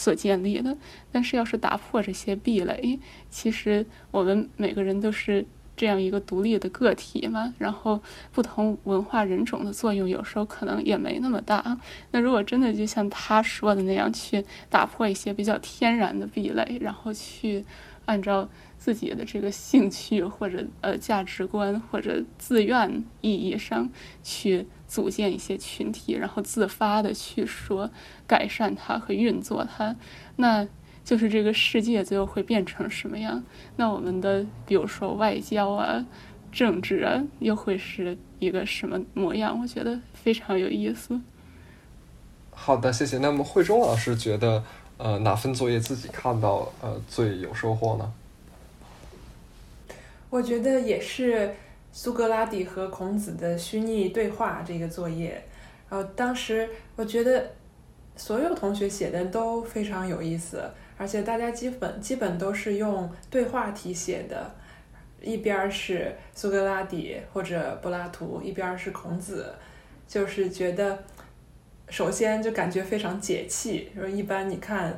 [0.00, 0.76] 所建立的。
[1.12, 5.44] 但是要是打破这些壁垒，其实我们每个人都是
[5.76, 7.52] 这样一个独立的个体嘛。
[7.58, 8.00] 然后
[8.32, 11.78] 不同文化人种的作用，有时候可能也没那么大。
[12.12, 17.64] 那如果真的就像他说的那样，去打破一些比较天然的壁垒，然后去。
[18.06, 18.48] 按照
[18.80, 23.88] 自己的这个兴趣或者呃价值观或者自愿意义上
[24.24, 27.90] 去组建一些群体，然后自发的去说
[28.26, 29.94] 改善它和运作它，
[30.36, 30.66] 那
[31.04, 33.44] 就是这个世界最后会变成什么样？
[33.76, 36.06] 那我们的比如说外交啊、
[36.50, 39.60] 政治啊，又会是一个什么模样？
[39.60, 41.20] 我觉得非常有意思。
[42.50, 43.18] 好的，谢谢。
[43.18, 44.64] 那么慧中老师觉得。
[45.02, 48.12] 呃，哪份作业自己看到呃最有收获呢？
[50.30, 51.52] 我觉得也是
[51.92, 55.42] 苏格拉底和孔子的虚拟对话这个作业。
[55.88, 57.50] 然后当时我觉得
[58.14, 60.62] 所有同学写的都非常有意思，
[60.96, 64.54] 而且大家基本基本都是用对话题写的，
[65.20, 69.52] 一边是苏格拉底或者柏拉图，一边是孔子，
[70.06, 71.02] 就是觉得
[71.88, 73.90] 首先就感觉非常解气。
[73.96, 74.96] 说一般你看，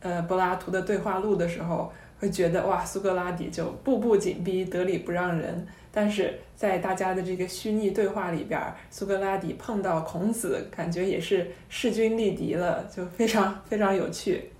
[0.00, 1.92] 呃，柏拉图的对话录的时候，
[2.22, 5.66] 会觉得哇，苏格拉底就步步紧逼，得理不让人。
[5.90, 14.50] 但是在大家的这个虚拟对话里边，苏格拉底碰到孔子，感觉也是势均力敌了，就非常 非常有趣。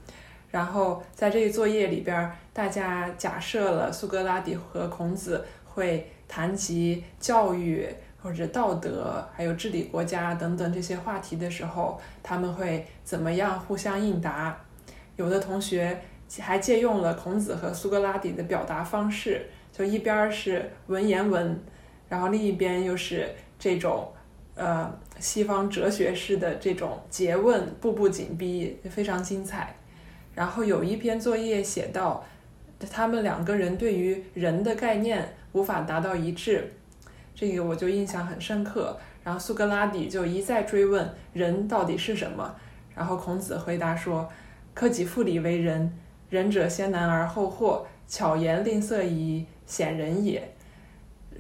[0.50, 7.86] 然后在这个作业里边，大家假设了苏格拉底和孔子会谈及教育
[8.20, 14.58] 或者道德，还有治理国家等等这些话题的时候，他们会怎么样互相应答？
[15.16, 16.02] 有的同学
[16.40, 19.46] 还借用了孔子和苏格拉底的表达方式。
[19.72, 21.58] 就一边是文言文，
[22.08, 23.26] 然后另一边又是
[23.58, 24.12] 这种
[24.54, 29.74] 呃西方哲学式的这种诘问，步步紧逼，非常精彩。
[30.34, 32.22] 然后有一篇作业写到，
[32.90, 36.70] 他们两个人对于人的概念无法达到一致，
[37.34, 38.98] 这个我就印象很深刻。
[39.24, 42.54] 然后苏格拉底就一再追问人到底是什么，
[42.94, 44.28] 然后孔子回答说
[44.74, 45.90] ：“克己复礼为仁，
[46.32, 50.52] 仁者先难而后获，巧言令色以。”显人也，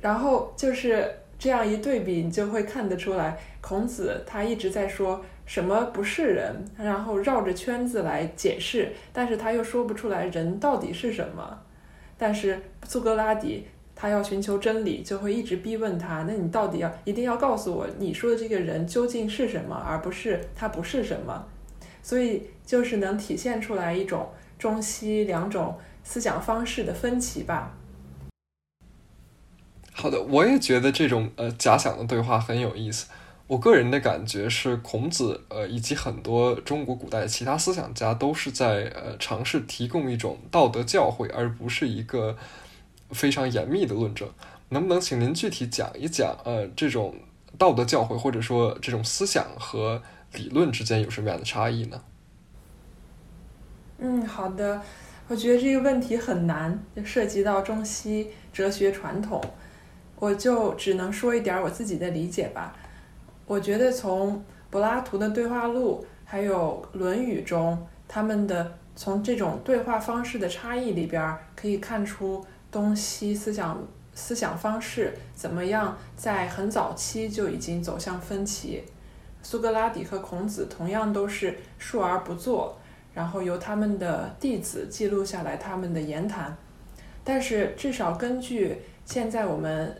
[0.00, 1.06] 然后就是
[1.38, 11.60] 这样一对比，你就会看得出来，孔子他一直在说什么不是人，然后绕着圈子来解释，但是他又说不出来人到底是什么。
[12.16, 21.44] 但是苏格拉底他要寻求真理，就会一直逼问他，那你到底要一定要告诉我，你说的这个人究竟是什么，而不是他不是什么。
[22.02, 24.30] 所以就是能体现出来一种
[24.62, 27.74] 中西两种思想方式的分歧吧。
[29.92, 33.08] 好的，我也觉得这种呃假想的对话很有意思。
[33.48, 42.36] 我个人的感觉是，孔子呃以及很多中国古代其他思想家都是在呃尝试提供一种道德教诲，而不是一个
[43.10, 44.28] 非常严密的论证。
[44.68, 47.16] 能不能请您具体讲一讲呃这种
[47.58, 50.00] 道德教诲或者说这种思想和
[50.34, 52.00] 理论之间有什么样的差异呢？
[54.04, 54.82] 嗯，好的。
[55.28, 59.40] 我觉得这个问题很难，就涉及到中西哲学传统。
[60.16, 62.74] 我就只能说一点我自己的理解吧。
[63.46, 73.80] 我觉得从柏拉图的对话录，还有《论语》中，他们的从这种对话方式的差异里边，可以看出东西思想
[74.14, 78.82] 思想方式怎么样在很早期就已经走向分歧。
[79.44, 82.78] 苏格拉底和孔子同样都是述而不作，
[83.14, 86.56] 然后由他们的弟子记录下来他们的言谈，
[87.22, 89.96] 但是至少根据现在我们。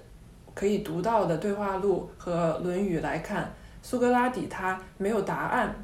[0.54, 5.74] 可以读到的对话录和《论语》来看，苏格拉底他没有答案，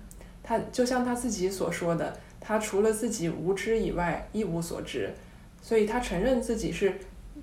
[0.43, 5.11] 他就像他自己所说的，他除了自己无知以外一无所知，
[5.63, 6.93] 所以他承认自己是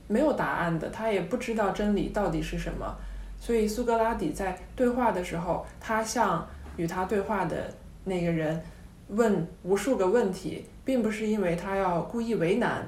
[0.08, 2.96] 没有答案的，他也不知道真理到底是什么。
[3.40, 8.62] 所以苏格拉底在对话的时候，他向与他对话的那个人
[9.10, 12.88] 问无数个问题，并不是因为他要故意为难，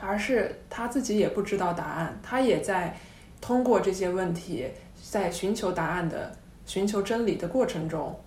[0.00, 2.96] 而是他自己也不知道答案，他也在。
[3.40, 4.66] 通过这些问题，
[5.02, 6.34] 在寻求答案的、
[6.64, 8.18] 寻求真理的过程中，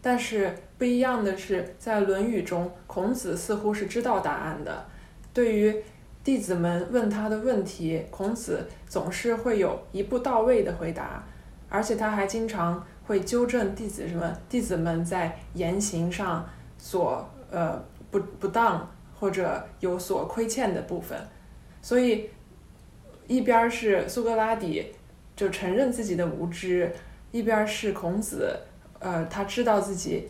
[0.00, 4.86] 但是不一样的是，在《论语》中，孔子似乎是知道答案的。
[5.34, 5.76] 对于
[6.24, 11.22] 弟子们问他的问题，孔子总是会有一步到位的回答，
[11.68, 21.18] 而且他还经常会纠正弟子什么弟子们在言行上所呃不不当或者有所亏欠的部分，
[21.82, 22.30] 所以。
[23.30, 24.86] 一边是苏格拉底，
[25.36, 26.88] 就承认自己的无知；
[27.30, 28.58] 一边是孔子，
[29.00, 30.26] 呃，他知道自己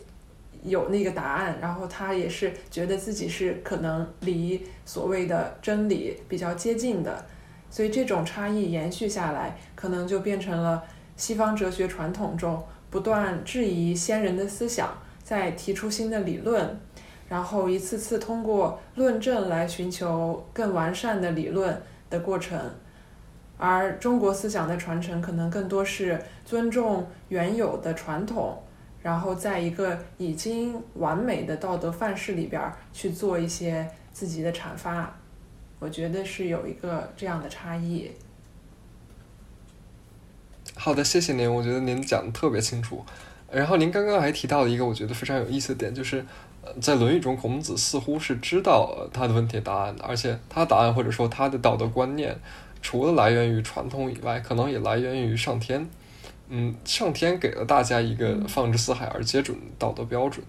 [0.63, 7.25] 有那个答案，然后他也是觉得自己是可能离所谓的真理比较接近的，
[7.69, 10.83] 所以这种差异延续下来，可能就变成了
[11.19, 14.89] 西方哲学传统中不断质疑先人的思想，
[15.21, 16.79] 在提出新的理论，
[17.27, 21.79] 然后一次次通过论证来寻求更完善的理论
[22.09, 22.57] 的过程。
[23.57, 28.57] 而中国思想的传承可能更多是尊重原有的传统，
[29.03, 35.13] 然后在一个已经完美的道德范式里边去做一些自己的阐发，
[35.79, 38.09] 我觉得是有一个这样的差异。
[40.81, 43.03] 好的，谢谢您，我觉得您讲的特别清楚。
[43.51, 46.25] 然后您刚刚还提到了一个我觉得非常有意思的点，就是
[46.79, 52.33] 在《论语》中，孔子似乎是知道他的问题答案的，而且他的答案或者说他的道德观念。
[52.81, 55.85] 除了来源于传统以外，可能也来源于上天。
[56.47, 60.41] 嗯，上天给了大家一个放之四海而皆准的道德标准，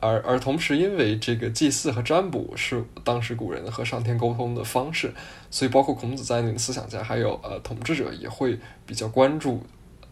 [0.00, 5.12] 而而同时，因为这个祭祀和占卜是当时古人和上天沟通的方式，
[5.50, 9.62] 所以包括孔子在内的思想家，还有呃统治者也会比较关注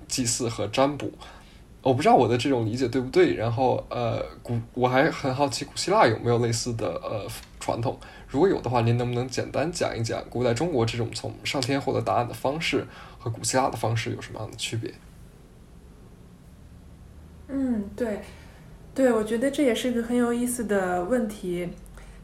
[0.09, 1.12] 祭祀和占卜。
[1.82, 3.35] 我不知道我的这种理解对不对。
[3.35, 7.26] 然后呃，古我还很好奇古希腊有没有类似的呃
[7.61, 7.99] 传统。
[8.26, 12.87] 如果有的话，您能不能简单讲一讲古代中国这种从上天获得答案的方式
[13.18, 14.93] 和古希腊的方式有什么样的区别？
[17.49, 18.20] 嗯，对，
[18.95, 21.69] 对，我觉得这也是个很有意思的问题，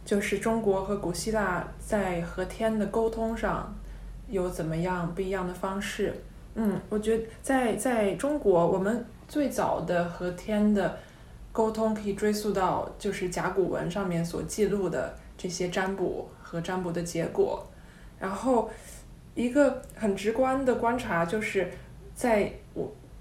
[0.05, 3.75] 就是中国和古希腊在和天的沟通上
[4.29, 6.15] 有怎么样不一样的方式。
[6.55, 10.97] 嗯，我觉得在在中国，我们最早的和天的
[11.51, 15.15] 沟通可以追溯到就是甲骨文上面所记录的。
[15.43, 17.67] 这些占卜和占卜的结果，
[18.19, 18.71] 然后
[19.35, 21.67] 一个很直观的观察就是，
[22.15, 22.53] 在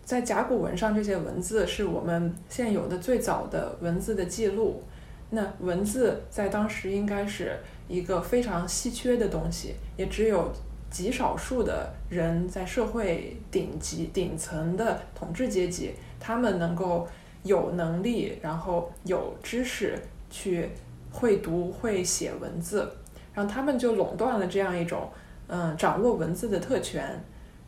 [0.10, 4.82] 在甲骨文上这些文字是我们现有的最早的文字的记录。
[5.30, 7.56] 那文字在当时应该是
[7.88, 10.52] 一个非常稀缺的东西，也只有
[10.90, 17.08] 极少数的人在社会顶级顶层的统治阶级，他们能够
[17.44, 19.96] 有能力，然后有知识
[20.32, 20.68] 去。
[21.12, 22.88] 会读会写文字，
[23.34, 25.10] 然后他们就垄断了这样一种
[25.48, 27.20] 嗯掌握文字的特权，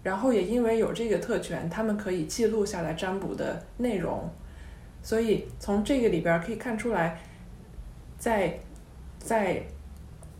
[0.03, 4.29] 然后也因为有这个特权，他们可以记录下来占卜的内容，
[5.01, 7.21] 所以从这个里边可以看出来，
[8.17, 8.59] 在
[9.19, 9.61] 在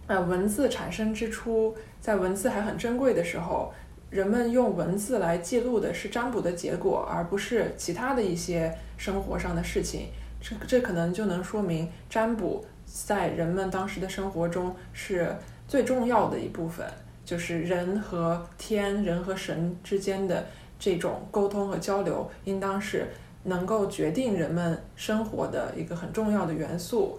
[0.08, 3.74] 呃文字产生之初，在文字还很珍贵的时候，
[4.10, 10.08] 人们用文字来记录的是占卜的结果，而不是其他的一些生活上的事情，
[10.42, 12.66] 这这可能就能说明占卜。
[12.94, 15.34] 在人们当时的生活中是
[15.66, 16.86] 最重要的一部分，
[17.32, 20.46] 就是人和天、人和神之间的
[20.78, 23.08] 这种沟通和交流，应当是
[23.44, 27.18] 能够决定人们生活的一个很重要的元素。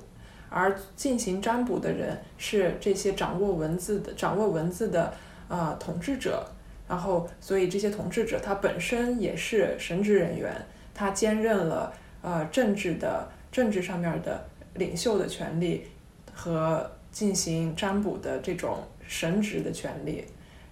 [0.51, 5.15] 而进行占卜的人是这些掌握文字的、掌握文字的
[5.49, 6.47] 啊统治者，
[6.87, 10.55] 然后所以这些统治者他本身也是神职人员，
[10.93, 11.91] 他兼任了
[12.21, 14.45] 呃政治的政治上面的。
[14.75, 15.87] 领袖的权利
[16.33, 18.79] 和进行占卜的这种
[19.13, 20.25] 神职的权利，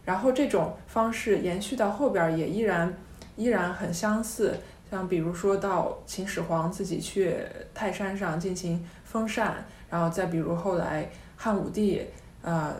[0.02, 2.96] 然后这种方式延续到后边也依然
[3.36, 4.58] 依然很相似。
[4.90, 7.36] 像比如说到秦始皇自己去
[7.74, 12.02] 泰山上进行封禅，然后再比如后来汉武帝，
[12.40, 12.74] 呃，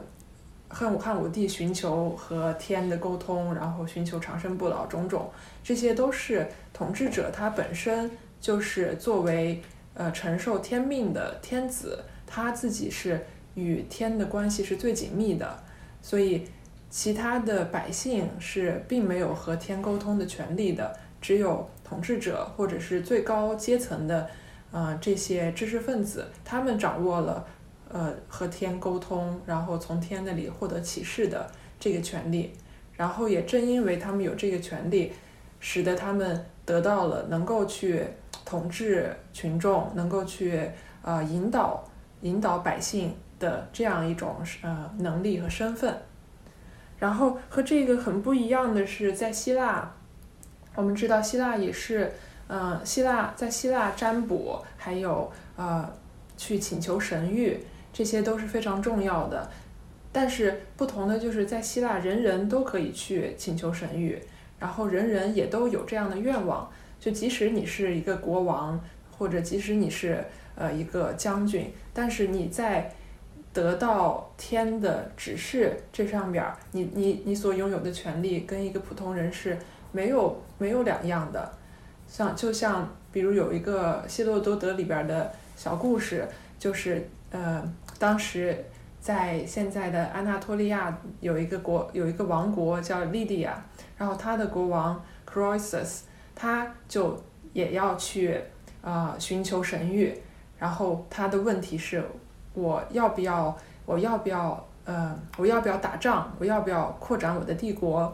[0.71, 5.31] 汉武汉武帝寻求和天的沟通，然后寻求长生不老，种种
[5.63, 9.63] 这些都是统治者他本身就是作为。
[9.93, 13.27] 呃，承受天命的天子，他自己是
[13.61, 15.63] 与天的关系是最紧密的，
[16.01, 16.47] 所以
[16.89, 24.29] 其他的百姓是并没有和天沟通的权利的，只有统治者或者是最高阶层的
[24.73, 27.47] 呃这些知识分子，他们掌握了
[27.89, 32.53] 呃和天沟通，然后从天那里获得启示的这个权利，
[32.97, 35.13] 然后也正因为他们有这个权利，
[35.61, 38.05] 使得他们得到了能够去。
[38.43, 40.61] 统治群众能够去
[41.03, 41.85] 呃引导
[42.23, 45.93] 引导百姓的这样一种呃能力和身份，
[47.01, 49.93] 然后和这个很不一样的是，在希腊，
[50.77, 52.13] 我们知道希腊也是
[52.47, 55.93] 嗯希腊在希腊占卜还有呃
[56.37, 57.57] 去请求神谕，
[57.93, 59.51] 这些都是非常重要的。
[60.13, 64.19] 但是不同的就是在希腊，人人都可以去请求神谕，
[64.59, 66.71] 然后人人也都有这样的愿望。
[66.99, 68.79] 就即使你是一个国王，
[69.17, 70.23] 或者即使你是
[70.57, 72.93] 呃一个将军，但是你在
[73.53, 79.59] 得到天的指示这上边儿，你你你所拥有的权利跟一个普通人是
[79.93, 81.53] 没有没有两样的。
[82.07, 86.27] 像就像比如有一个希罗多德里边的小故事，
[86.59, 87.63] 就是呃
[87.99, 88.65] 当时
[89.01, 93.65] 在现在的安纳托利亚有一个国有一个王国叫利迪亚，
[93.97, 96.01] 然后他的国王 Croesus。
[96.33, 97.23] 他就
[97.53, 98.41] 也要去
[98.81, 100.15] 啊寻求神谕，
[100.59, 102.03] 然后他的问题是，
[102.55, 108.13] 我要不要我要不要呃我要不要打仗，我要不要扩展我的帝国？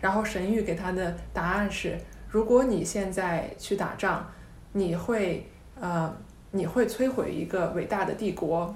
[0.00, 4.24] 然后神谕给他的答案是，如果你现在去打仗，
[4.72, 5.48] 你会
[5.80, 6.14] 呃
[6.50, 8.74] 你会摧毁一个伟大的帝国。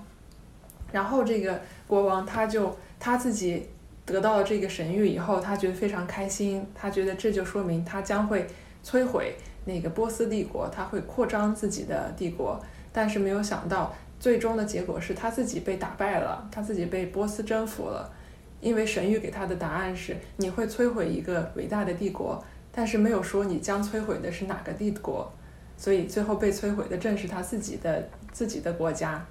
[0.93, 3.69] 然后这个国王他就他自己
[4.05, 8.47] 得到了这个神谕以后，他觉得非常开心，他觉得这就说明他将会。
[8.85, 9.35] 摧毁
[9.65, 12.57] 那个波斯帝国，他会扩张自己的帝国，
[12.93, 18.13] 但是没有想到最终的结果是他自己被打败了，他自己被波斯征服了。
[18.61, 22.43] 因为神谕给他的答案是你会摧毁一个伟大的帝国，
[22.73, 25.31] 但是没有说你将摧毁的是哪个帝国，
[25.77, 29.25] 所以最后被摧毁的正是他自己的自己的国家。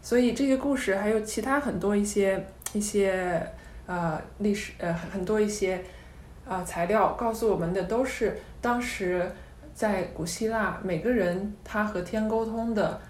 [0.00, 3.46] 所以这个故事还有其他很多一些一些
[3.86, 5.82] 呃历史呃很多一些。
[6.48, 9.28] 啊，材料告诉我们的都是当时
[9.74, 13.00] 在古希腊，每个人他和天沟通的，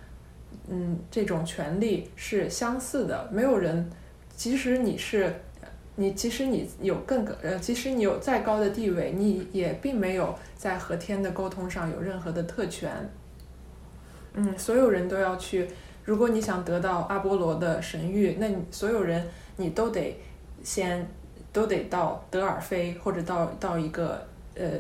[0.69, 3.29] 嗯，这种权利是相似的。
[3.33, 3.89] 没有人，
[4.35, 5.33] 即使你是，
[5.95, 12.91] 你即使你有更呃，即使你有再高的地位，你也并没有在和天的沟通上有任何的特权。
[14.35, 15.69] 嗯，所有人都要去。
[16.05, 20.17] 如果你想得到阿波罗的神谕，那你所有人你都得
[20.63, 21.05] 先
[21.53, 24.25] 都得到德尔菲或者到到一个
[24.57, 24.71] 呃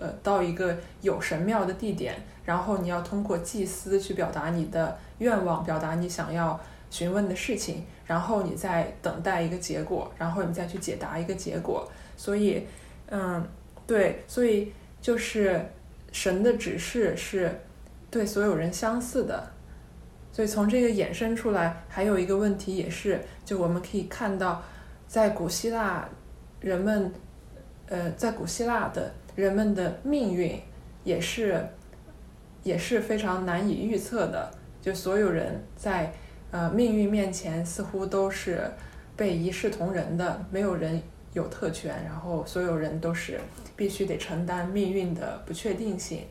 [0.00, 2.14] 呃到一个有神庙的地点，
[2.44, 6.58] 然后你要通过祭司去表达你的愿望，表达你想要
[6.90, 11.88] 询问的事情，然后你再等待一个结果，然后你再去解答一个结果。
[12.16, 12.66] 所以，
[13.08, 13.46] 嗯，
[13.86, 15.60] 对，所以就是
[16.12, 17.60] 神的指示是
[18.10, 19.50] 对所有人相似的。
[20.32, 24.62] 所以从这个衍生出来，还有一个问题也是，就我们可以看到，
[25.06, 26.06] 在古希腊，
[26.60, 27.10] 人们，
[27.86, 30.60] 呃，在古希腊的人们的命运
[31.04, 31.64] 也是，
[32.64, 34.50] 也是非常难以预测的。
[34.82, 36.12] 就所有人在
[36.50, 38.68] 呃命运面前似乎都是
[39.16, 41.00] 被一视同仁的，没有人
[41.32, 43.40] 有特权，然后所有人都是
[43.76, 46.24] 必须得承担命运的不确定性。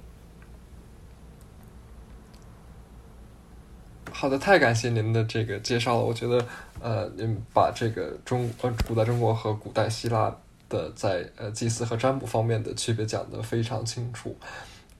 [4.11, 6.01] 好的，太感谢您的这个介绍了。
[6.01, 6.45] 我觉得，
[6.79, 10.33] 呃，您把这个中呃古代中国和古代希腊
[10.69, 14.35] 的在呃祭祀和占卜方面的区别讲得非常清楚。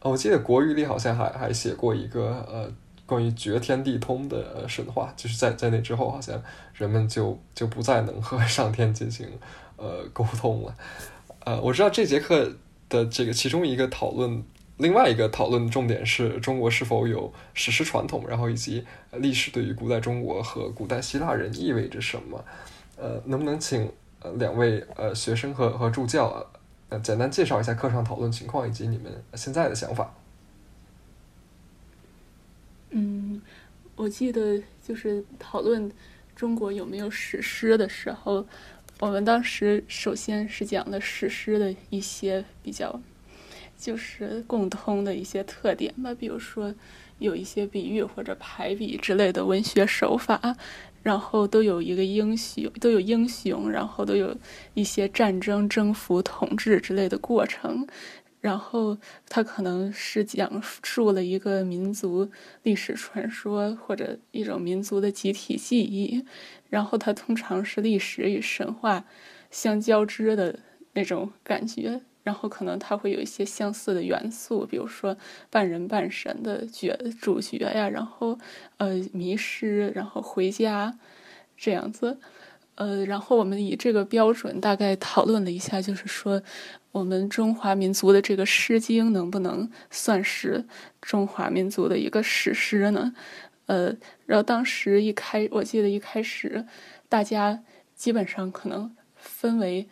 [0.01, 2.71] 我记得国语里好像还还写过一个呃
[3.05, 6.41] 关于绝天地通的神话，就是在在那之后，好像
[6.73, 9.27] 人们就就不再能和 上天进行
[9.77, 10.75] 呃沟通了。
[11.45, 12.51] 呃，我知道这节课
[12.89, 14.43] 的这个其中一个讨论。
[14.77, 22.43] 另外一个讨论重点是中国是否有史诗传统，然后以及历史对于古代中国和古代希腊人意味着什么？
[22.97, 23.89] 呃，能不能请
[24.33, 26.45] 两位呃学生和和助教
[26.89, 30.13] 呃简单介绍一下课上讨论情况以及你们现在的想法？
[32.89, 33.41] 嗯，
[33.95, 35.91] 我记得就是讨论
[36.35, 38.45] 中国有没有史诗的时候，
[38.99, 43.01] 我们当时首先是讲的史诗的一些比较。
[43.77, 46.73] 就是共通的一些特点吧，比如说
[47.19, 50.57] 有一些比喻或者排比之类的文学手法，
[51.01, 54.35] 然后都有一个英雄，都有英雄，然后都有
[54.73, 57.87] 一些战争、征服、统治之类的过程，
[58.41, 58.97] 然后
[59.29, 62.29] 它可能是讲述了一个民族
[62.63, 66.25] 历史传说或者一种民族的集体记忆，
[66.69, 69.05] 然后它通常是历史与神话
[69.49, 70.59] 相交织的
[70.93, 72.01] 那种感觉。
[72.25, 75.15] 然后可能它会有一些相似的元素，比如说
[75.51, 78.39] 半人半神的角主角呀，然后
[78.77, 80.97] 呃迷失，然后回家
[81.55, 82.17] 这样子，
[82.73, 86.41] 呃，然后我们以这个标准大概讨论了一下，就是说
[86.93, 90.65] 我们中华民族的这个《诗经》能不能算是
[90.99, 93.13] 中华民族的一个史诗呢？
[93.67, 93.95] 呃，
[94.25, 96.65] 然后当时一开，我记得一开始
[97.07, 97.63] 大家
[97.93, 99.87] 基本上可能分为。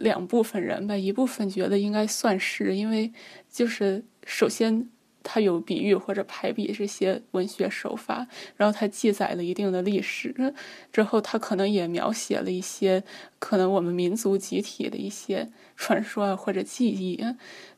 [0.00, 3.12] 两部分人吧，一部分觉得应该算是，因为
[3.50, 4.88] 就是首先
[5.22, 8.26] 它有比喻或者排比这些文学手法，
[8.56, 10.54] 然后它记载了一定的历史，
[10.90, 13.04] 之后它可能也描写了一些
[13.38, 17.22] 可能我们民族集体的一些传说或者记忆，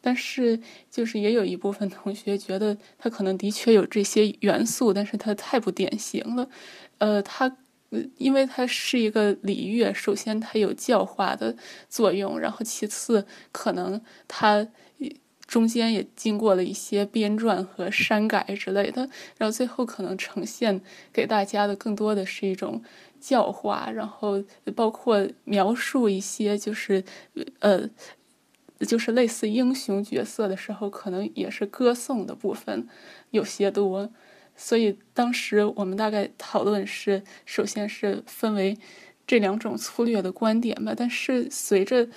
[0.01, 6.49] 但是就是也有一部分同学觉得它可能的确有这些元素，但是它太不典型了，
[6.99, 7.57] 呃，它。
[8.17, 11.55] 因为它是一个礼乐，首先它有教化的
[11.89, 14.67] 作用，然后其次可能它
[15.47, 19.03] 中间也经过了一些编撰和删改之类的，
[19.37, 20.81] 然后最后可能呈现
[21.13, 22.83] 给大家的更多的是一种
[23.21, 24.43] 教化，然后
[24.75, 27.05] 包括描述一些就是
[27.59, 27.87] 呃，
[28.81, 32.89] 就是类似英雄角色的时候，可能也是歌颂的部分
[33.31, 34.11] 有些多。
[34.65, 38.79] 所以当时我们大概讨论是，首先是分为
[39.27, 40.95] 这两种粗略的观点吧。
[40.97, 42.09] 但是随着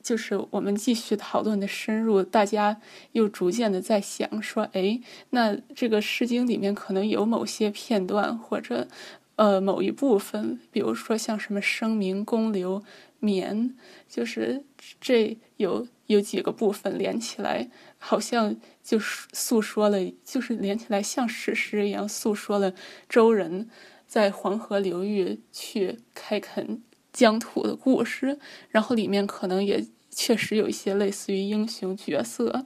[0.00, 2.80] 就是我们继续讨论的深入，大家
[3.12, 8.86] 又逐渐的在想说，哎，那这个《诗经》里面可能有某些片段或者
[9.34, 12.84] 呃某一部分，比如说像什么声明、公流、
[13.18, 13.74] 绵，
[14.08, 14.62] 就是
[15.00, 17.68] 这有有几个部分连起来。
[17.98, 22.72] 好像就是诉说了，就是连起来像史诗一样，诉说了
[23.08, 23.68] 周人
[24.06, 26.80] 在黄河流域去开垦
[27.12, 28.38] 疆土的故事。
[28.70, 32.64] 然后里面可能也确实有一些类似于英雄角色，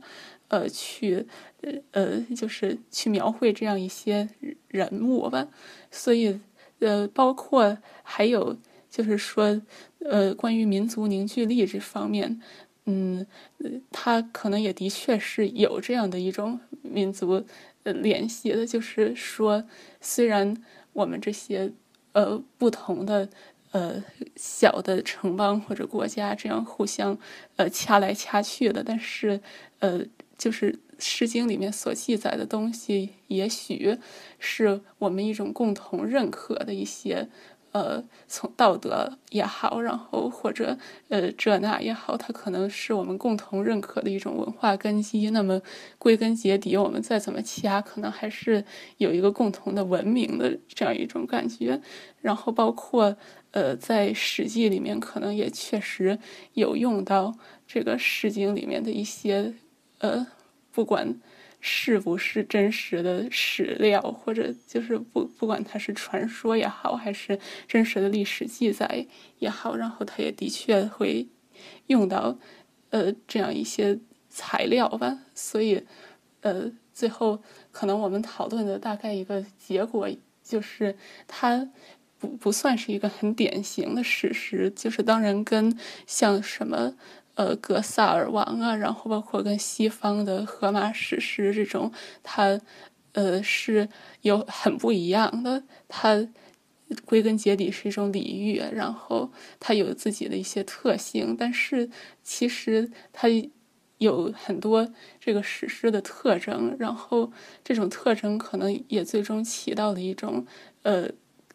[0.49, 1.27] 呃，去
[1.93, 4.29] 呃，就是去描绘这样一些
[4.69, 5.49] 人物吧。
[5.91, 6.39] 所以，
[6.81, 8.57] 呃，包括还有
[8.91, 9.63] 就是说，
[10.01, 12.41] 呃，关于民族凝聚力这方面。
[12.85, 13.25] 嗯，
[13.93, 17.45] 他可能也的确是有这样的一种民族
[17.85, 19.65] 呃联系的，就是说，
[20.01, 20.57] 虽然
[20.93, 21.73] 我们这些
[22.13, 23.29] 呃不同的
[23.71, 24.03] 呃
[24.35, 27.17] 小的城邦或者国家这样互相
[27.57, 29.41] 呃掐来掐去的，但是
[29.79, 30.05] 呃，
[30.37, 33.97] 就是《诗经》里面所记载的东西，也许
[34.41, 37.29] 是我们一种共同认可的一些。
[37.73, 40.77] 呃，从道德也好，然后或者
[41.09, 45.31] 呃这那也好，它可能是我们共同认可的一种文化根基。
[45.31, 45.61] 那么
[45.99, 48.63] 归根结底，我们再怎么掐，可能还是
[48.99, 51.81] 有一个共同的文明的这样一种感觉。
[52.21, 53.17] 然后包括
[53.53, 56.19] 呃，在《史记》里面，可能也确实
[56.53, 57.35] 有用到
[57.67, 59.55] 这个《诗经》里面的一些
[59.99, 60.27] 呃，
[60.73, 61.19] 不管。
[61.65, 67.39] 是不是真实的史料，或者就是不不管它是传说也好，还是
[67.69, 69.07] 真实的历史记载
[69.39, 71.29] 也好，然后它也的确会
[71.87, 72.37] 用到
[72.91, 73.97] 呃这样一些
[74.29, 75.21] 材料吧。
[75.37, 75.85] 所以
[76.41, 77.41] 呃，最后
[77.71, 80.11] 可能我们讨论的大概一个结果
[80.43, 80.97] 就是，
[81.29, 81.71] 它
[82.19, 86.97] 不不算是一个很典型的史实，就是当然跟像什么。
[87.45, 92.61] 呃，格萨尔王啊，然后包括跟西方的荷马史诗这种，它
[93.13, 93.89] 呃是
[94.21, 95.65] 有很不一样的。
[95.89, 96.29] 它
[97.05, 101.91] 归根结底是一种礼遇，然后它有自己的一些特性，但是
[102.23, 103.29] 其实它
[103.99, 107.33] 有很多这个史诗的特征，然后
[107.65, 110.47] 这种特征可能也最终起到了一种
[110.83, 111.11] 呃。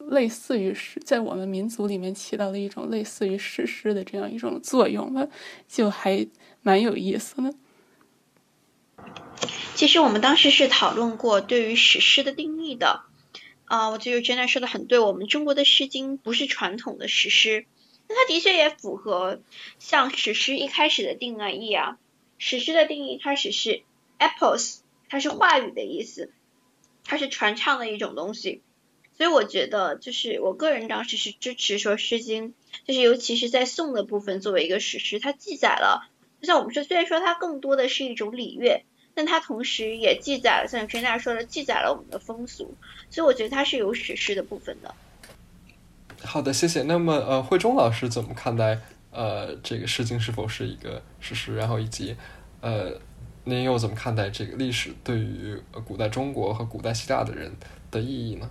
[0.09, 5.27] 类似于是在我们民族里面起到了一种类似于史诗的这样一种作用吧，
[5.67, 6.27] 就还
[6.61, 7.53] 蛮有意思的。
[9.75, 13.03] 其实我们当时是讨论过对于史诗的定义的，
[13.65, 17.65] 啊，我觉得 Jenna 说的很对，我们中国的《诗经》不是传统的史诗，
[18.09, 19.39] 那它的确也符合
[19.77, 21.99] 像史诗一开始的定义啊。
[22.39, 23.81] 史诗的定义，它只是
[24.19, 24.79] epos，
[25.09, 26.31] 它是话语的意思，
[27.03, 28.61] 它是传唱的一种东西。
[29.17, 32.49] 所以我觉得，就是我个人当时是支持说《诗经》，
[32.85, 36.07] 就是尤其是在宋的部分作为一个史诗，它记载了，
[36.39, 38.83] 就像我们说，虽然说它更多的是一种礼乐，
[39.15, 42.75] 但它同时也记载了，像陈大说的，记载了我们的风俗，
[43.09, 44.93] 所以我觉得它是有史诗的部分的。
[46.23, 46.83] 好的，谢谢。
[46.83, 51.55] 那么，呃，慧中老师怎么看待呃这个《诗经》是否是一个史诗？
[51.55, 52.15] 然后以及
[52.61, 52.99] 呃，
[53.45, 57.51] 您又怎么看待这个历史对于古代中国和古代希腊的人
[57.89, 58.47] 的意义呢？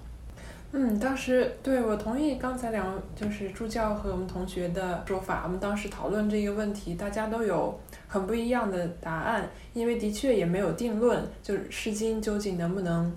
[0.73, 5.43] 嗯，当时对我同意刚才两就是助教和我们同学的说法。
[5.45, 13.11] 我们当时讨论这个问题，大家都有很不一样的答案，因为的确也没有定论，就是《诗经》究竟能不能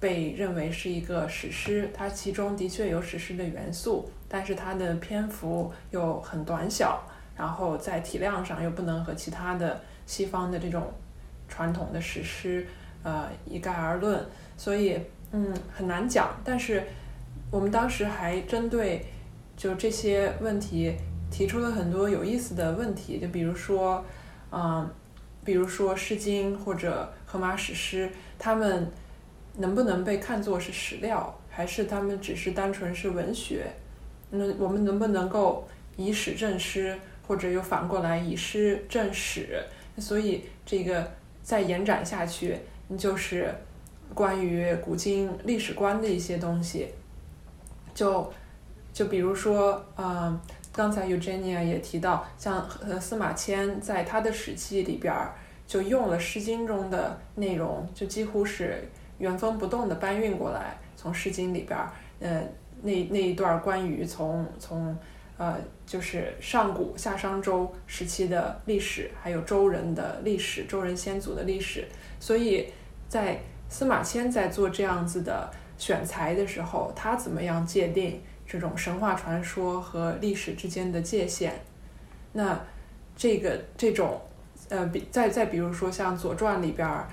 [0.00, 1.90] 被认为是一个史诗？
[1.92, 7.02] 它其中的确有史诗的元素，但是它的篇幅又很短小，
[7.36, 10.90] 然后在体量上又不能和其他的西方的这种
[11.48, 12.66] 传统的史诗
[13.02, 14.24] 呃一概而论，
[14.56, 14.98] 所以。
[15.36, 16.84] 嗯，很难讲，但是
[17.50, 19.04] 我们当时还针对
[19.56, 20.94] 就这些问题
[21.28, 24.04] 提出了很多有意思的问题，就比如说，
[24.52, 24.88] 嗯，
[25.44, 28.08] 比如说《诗经》或者荷马史诗，
[28.38, 28.88] 他们
[29.56, 33.66] 能不能被看作是史料，还是他们只是单纯是文学？
[34.30, 35.66] 那我们能不能够
[35.96, 39.60] 以史证诗，或者又反过来以诗证史？
[39.98, 41.10] 所以这个
[41.42, 42.56] 再延展下去，
[42.96, 43.52] 就是。
[44.14, 46.88] 关于古今历史观的一些东西，
[47.92, 48.32] 就
[48.92, 50.40] 就比如说，嗯，
[50.72, 52.64] 刚才 Eugenia 也提到，像
[53.00, 55.34] 司马迁在他的《史记》里边儿
[55.66, 58.88] 就用了《诗经》中的内容，就几乎是
[59.18, 61.90] 原封不动的搬运过来，从《诗经》里边儿，
[62.20, 62.42] 呃，
[62.82, 64.96] 那那一段关于从从
[65.36, 71.84] 呃就是上古夏商周时期的历史，还有周人的历史，周人先祖的历史，
[72.20, 72.68] 所以
[73.08, 73.40] 在
[73.74, 81.60] 司马迁在做这样子的选材的时候，他怎么样界定这种神话传说和历史之间的界限？
[82.34, 82.56] 那
[83.16, 84.20] 这个这种
[84.68, 87.08] 呃，比再再比如说像《左传》里边儿，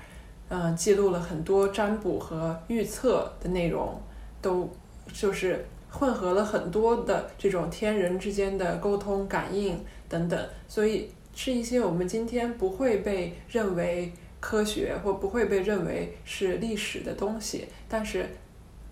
[0.50, 4.00] 嗯，记录了很多占卜和预测的内容，
[4.40, 4.70] 都
[5.12, 14.12] 就是混合了很多的这种天人之间的沟通、感应等等，所以是一些我们今天不会被认为。
[14.42, 18.28] 科学或不会被认为是历史的东西，但是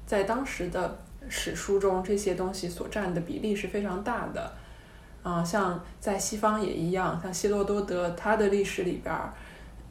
[0.06, 0.96] 在当时的
[1.28, 4.52] 史书中，这些东西所占的比例是非常大的。
[5.24, 9.12] 啊，像在西方也一样，像希罗多德他的历史里边，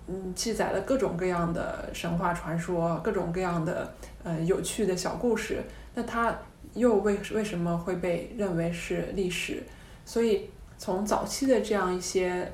[0.08, 3.94] 嗯，记载了各种各样的神话传说，各种各样的
[4.24, 5.62] 呃有趣的小故事。
[5.94, 6.34] 那他
[6.74, 9.62] 又为为什么会被认为是历史？
[10.06, 12.50] 所以从早期的这样一些。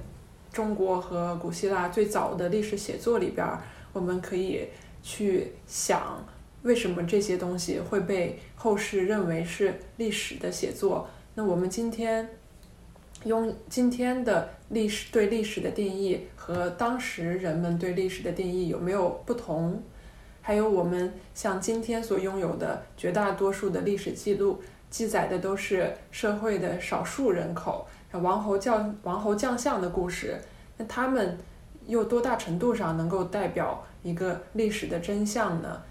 [0.56, 3.46] 中国和古希腊最早的历史写作里边，
[3.92, 4.66] 我们可以
[5.04, 6.26] 去想，
[6.62, 11.10] 为什么这些东西会被后世认为是历史的写作？
[11.34, 12.30] 那我们今天
[13.26, 19.84] 用今天的历史对历史的定义和当时人们对历史的定义有没有不同？
[20.42, 27.86] 还有我们像今天所拥有的绝大多数的历史记录，记载的都是社会的少数人口。
[28.20, 30.40] 王侯将王侯将相的故事，
[30.78, 31.38] 那他们
[31.88, 35.82] 又多大程度上能够代表一个历史的真相呢？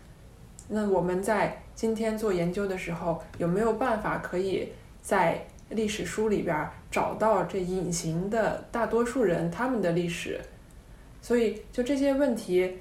[0.68, 4.72] 那我们在今天做研究的时候，有没有办法可以
[5.02, 10.40] 在历史书里边找到这隐形的大多数人他们的历史？
[11.20, 12.78] 所以，就这些问题，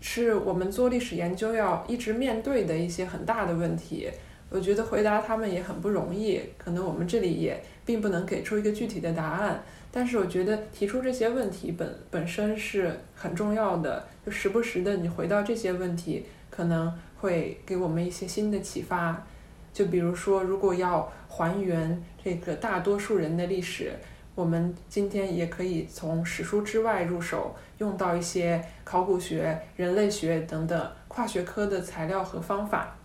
[0.00, 4.10] 是我们做历史研究要一直面对的一些很大的问题。
[4.50, 7.62] 我觉得回答他们也很不容易，可能我们这里也。
[7.84, 19.24] 并不能给出一个具体的答案，但是我觉得提出这些问题本本身是很重要的，就时不时的你回到这些问题，可能会给我们一些新的启发。
[19.72, 23.90] 就比如说，如果要还原这个大多数人的历史，
[24.34, 32.96] 我们今天也可以从史书之外入手，用到一些考古学、人类学等等跨学科的材料和方法。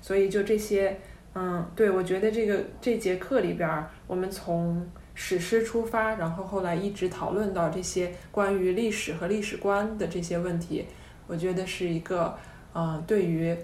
[0.00, 0.98] 所以就这些。
[1.36, 10.86] 嗯，对，我觉得这个这节课里边，我们从史诗出发，然后后来一直讨论到这些关于历史和历史观的这些问题，
[11.26, 12.38] 我觉得是一个，
[12.72, 13.56] 嗯，对于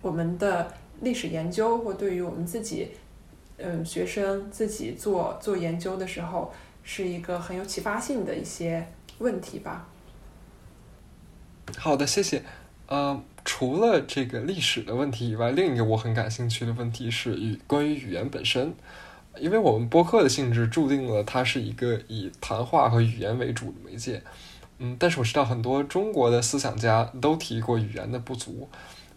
[0.00, 0.72] 我们的
[1.02, 2.92] 历史研究或对于我们自己，
[3.58, 6.50] 嗯，学生自己做做研究的时候，
[6.82, 8.86] 是一个很有启发性的一些
[9.18, 9.86] 问题吧。
[11.76, 12.42] 好的，谢谢，
[12.88, 13.22] 嗯。
[13.50, 18.74] 除了这个历史的问题以外，另一个我很感兴趣的问题是语关于语言本身，
[19.40, 24.22] 因为我们播客的性质注定了它是一个以谈话和语言为主的媒介。
[24.76, 28.68] 嗯，但是我知道很多中国的思想家都提过语言的不足，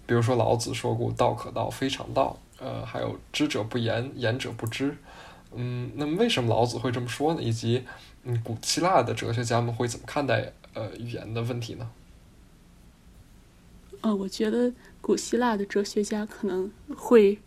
[0.06, 4.98] 比如说老子说过“道可道，非常道”，呃，还有“知者不言，言者不知”。
[5.54, 7.42] 嗯，那么为什么老子会这么说呢？
[7.44, 7.84] 以及，
[8.24, 11.92] 嗯，古希腊的哲学家们会怎么看待呃语言的问题呢？
[14.02, 17.38] 呃，我觉得古希腊的哲学家可能会，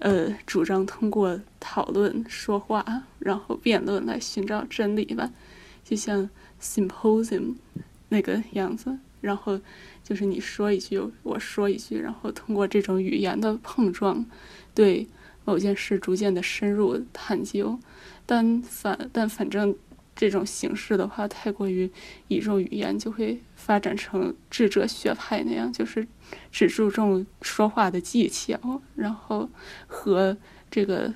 [0.00, 5.30] 呃，主张通过讨论、说话，然后辩论来寻找真理吧，
[5.84, 6.28] 就像
[6.60, 7.54] symposium
[8.08, 8.98] 那个样子。
[9.20, 9.60] 然后
[10.02, 14.26] 就是你说一句，我说一句，然后通过这种语言的碰撞，
[14.74, 15.06] 对
[15.44, 17.78] 某件事逐渐的深入探究。
[18.26, 19.74] 但反但反正。
[20.20, 21.90] 这种形式的话，太过于
[22.28, 26.06] 倚重语言，就会发展成智者学派那样，就是
[26.52, 29.48] 只注重说话的技巧，然后
[29.86, 30.36] 和
[30.70, 31.10] 这个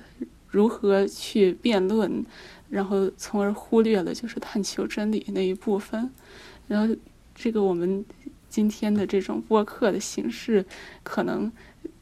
[0.47, 2.25] 如何去辩论，
[2.67, 6.09] 然后从而忽略了就是探求真理那一部分。
[6.67, 6.95] 然后，
[7.35, 8.03] 这个我们
[8.49, 10.65] 今天的这种播客的形式，
[11.03, 11.51] 可能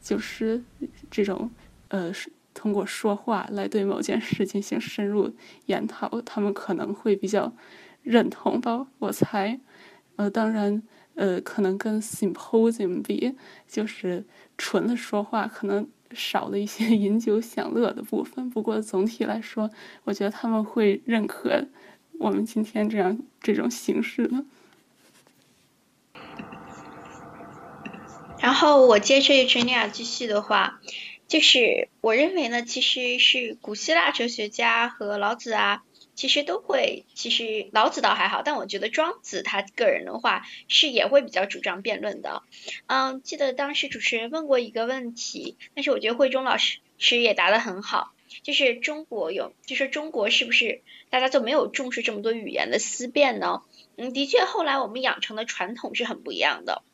[0.00, 0.64] 就是
[1.10, 1.50] 这种
[1.88, 2.10] 呃。
[2.54, 5.34] 通过说话来对某件事进行深入
[5.66, 7.52] 研讨，他们可能会比较
[8.02, 9.60] 认同吧，我猜。
[10.16, 10.82] 呃，当然，
[11.16, 13.34] 呃，可能跟 symposium 比，
[13.66, 14.24] 就是
[14.56, 18.48] 纯的说话，可能少了一些饮酒享乐的部分。
[18.48, 19.68] 不过总体来说，
[20.04, 21.66] 我觉得他们会认可
[22.20, 24.44] 我们今天这样这种形式的。
[28.38, 30.80] 然后我接着 Jenia 继续的话。
[31.34, 35.82] 就是我认为呢，其实是古希腊哲学家和老子啊，
[36.14, 42.44] 其实都会，其实老子倒还好，但我觉得庄子他个人的话是也会比较主张辩论的。
[42.86, 48.12] 嗯，记得当时主持人问过一个问题，但是我觉得慧中老师其实也答得很好，
[48.44, 53.62] 就是中国有，就是中国是不是大家就没有重视这么多语言的思辨呢？
[53.96, 56.84] 嗯，的确，后来我们养成的传统是很不一样的。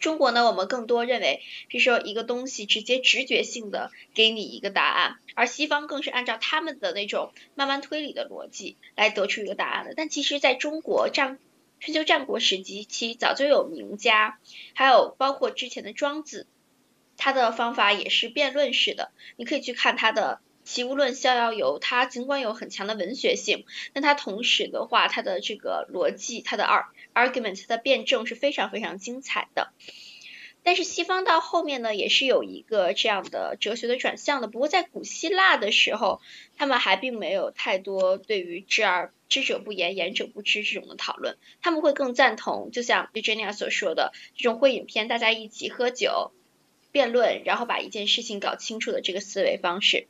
[0.00, 9.92] 中国呢，我们更多认为，比如说一个东西直接直觉性的给你一个答案，而西方更是按照他们的那种慢慢推理的逻辑来得出一个答案的。
[9.94, 11.38] 但其实，在中国战
[11.80, 14.38] 春秋战国时期，早就有名家，
[14.74, 16.46] 还有包括之前的庄子，
[17.16, 19.12] 他的方法也是辩论式的。
[19.36, 20.40] 你可以去看他的
[20.72, 26.86] 《齐物论》《逍遥游》，它尽管有很强的文学性，但它同时的话，它的这个逻辑，它的二。
[27.12, 29.72] argument 它的辩证是非常非常精彩的，
[30.62, 34.46] 但是西方到后面呢，也是有一个这样的哲学的转向的。
[34.46, 36.20] 不过在古希腊的时候，
[36.56, 41.36] 他们还并没有太多对于知而知者不言，言者不知这种的讨论。
[41.62, 46.30] 他们会更赞同，就像 Eugenia 所说的这种会影片，大家一起喝酒
[46.92, 50.06] 辩论，然后把一件事情搞清楚的这个思维方式。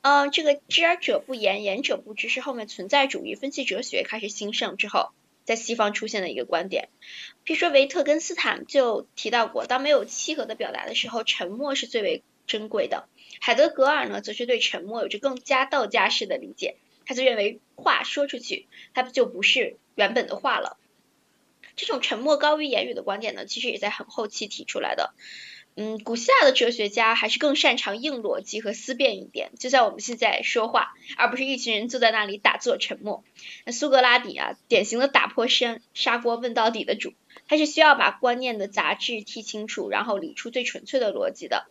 [0.00, 5.10] 嗯，这个知而者不言，言者不知是后面存在主义分析哲学开始兴盛之后，
[5.44, 6.88] 在西方出现的一个观点。
[7.44, 13.08] 比如说维特根斯坦就提到过，当没有契合的表达的时候，沉默是最为珍贵的。
[13.40, 20.78] 海德格尔呢，则是对沉默有着更加道家式的理解，他就认为话说出去，它就不是原本的话了。
[21.76, 25.12] 这种沉默高于言语的观点呢，其实也在很后期提出来的。
[25.80, 33.22] 嗯，古希腊的哲学家还是更擅长硬逻辑和思辨一点，就像我们现在说话，而不是一群人坐在那里打坐沉默。
[33.64, 37.12] 那苏格拉底啊，典型的打破砂砂锅问到底的主，
[37.46, 41.68] 他是需要把观念的杂质剔清楚，然后理出最纯粹的逻辑的。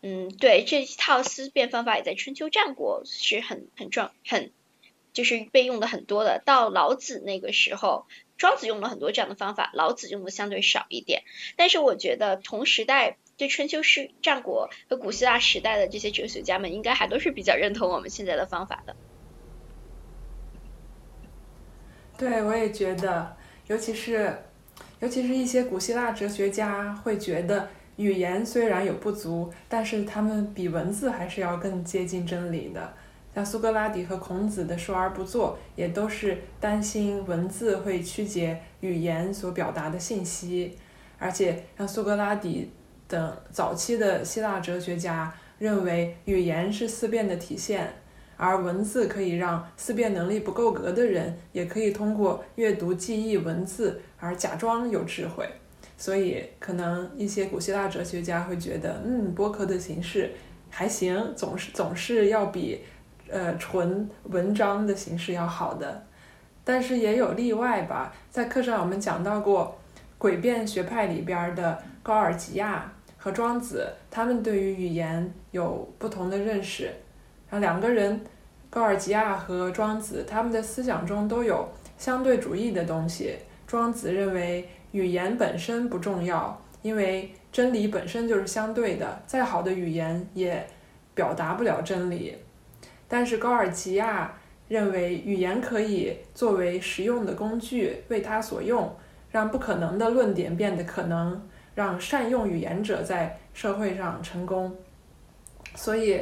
[0.00, 4.52] 嗯，对，这一套思辨方法也在春秋战国是很很重很，
[5.12, 6.40] 就是被用的很多的。
[6.46, 8.06] 到老子那个时候。
[8.38, 11.24] 庄子用了很多这样的方法，老子用的相对少一点。
[11.56, 18.94] 但是我觉得同时代，对春秋时战国和古希腊时代的这些哲学家们，应该还都是比较认同我们现在的方法的。
[22.18, 23.34] 对，我也觉得，
[23.66, 24.42] 尤其是，
[24.98, 32.92] 尤其是一些古希腊哲学家会觉得，语言虽然有不足，但是他们比文字还是要更接近真理的。
[33.34, 40.76] 像苏格拉底和孔子的说而不做，也都是担心文字会曲解语言所表达的信息。
[41.18, 42.70] 而且，像苏格拉底
[43.10, 47.92] 等早期的希腊哲学家认为，语言是思辨的体现，
[48.38, 55.46] 而文字可以让思辨能力不够格的人，也可以通过阅读记忆文字而假装有智慧。
[55.98, 60.32] 所以，可能一些古希腊哲学家会觉得，嗯，播客的形式
[60.70, 62.80] 还行，总是总是要比。
[63.32, 66.04] 呃，纯文章的形式要好的，
[66.64, 68.12] 但是也有例外吧。
[68.28, 69.78] 在课上我们讲到过，
[70.18, 72.92] 诡辩学派里边的高尔基亚
[73.22, 76.86] 和庄子，他们对于语言有不同的认识。
[77.50, 78.18] 然后两个人，
[78.70, 81.68] 高尔基亚和庄子，他们的思想中都有
[81.98, 83.36] 相对主义的东西。
[83.66, 90.66] 庄子认为语言本身不重要，因为真理本身就是相对的，再好的语言也
[91.14, 92.34] 表达不了真理。
[93.06, 94.32] 但是高尔基亚
[94.66, 98.96] 认为，语言可以作为实用的工具，为他所用，
[99.30, 101.46] 让不可能的论点变得可能，
[101.80, 104.76] 让善用语言者在社会上成功。
[105.74, 106.20] 所以，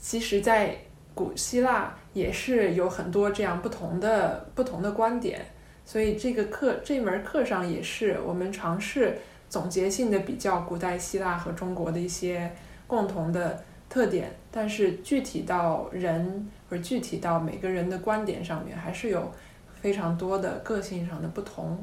[0.00, 0.76] 其实，在
[1.14, 5.46] 古希腊也是有很多这样不同的不同的观点。
[5.84, 9.16] 所以，这个课这门课上也是我们尝试
[9.48, 12.50] 总结性的比较古代希腊和中国的一些
[12.88, 13.62] 共同的。
[13.90, 19.32] 特点，但是具体到人或者具体到每个人的观点上面，还是有
[19.80, 21.82] 非常多的个性上的不同。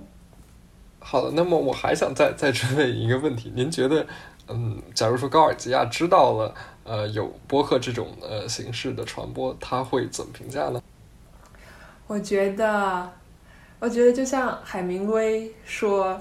[1.08, 4.04] 好的，那么我还想再 再追问一个问题，您觉得，
[4.48, 10.82] 嗯，假如说高尔基亚知道了，呃，有播客这种呃形式的传播，他会怎么评价呢？
[12.08, 13.08] 我觉得，
[13.80, 16.20] 我觉得就像海明威说，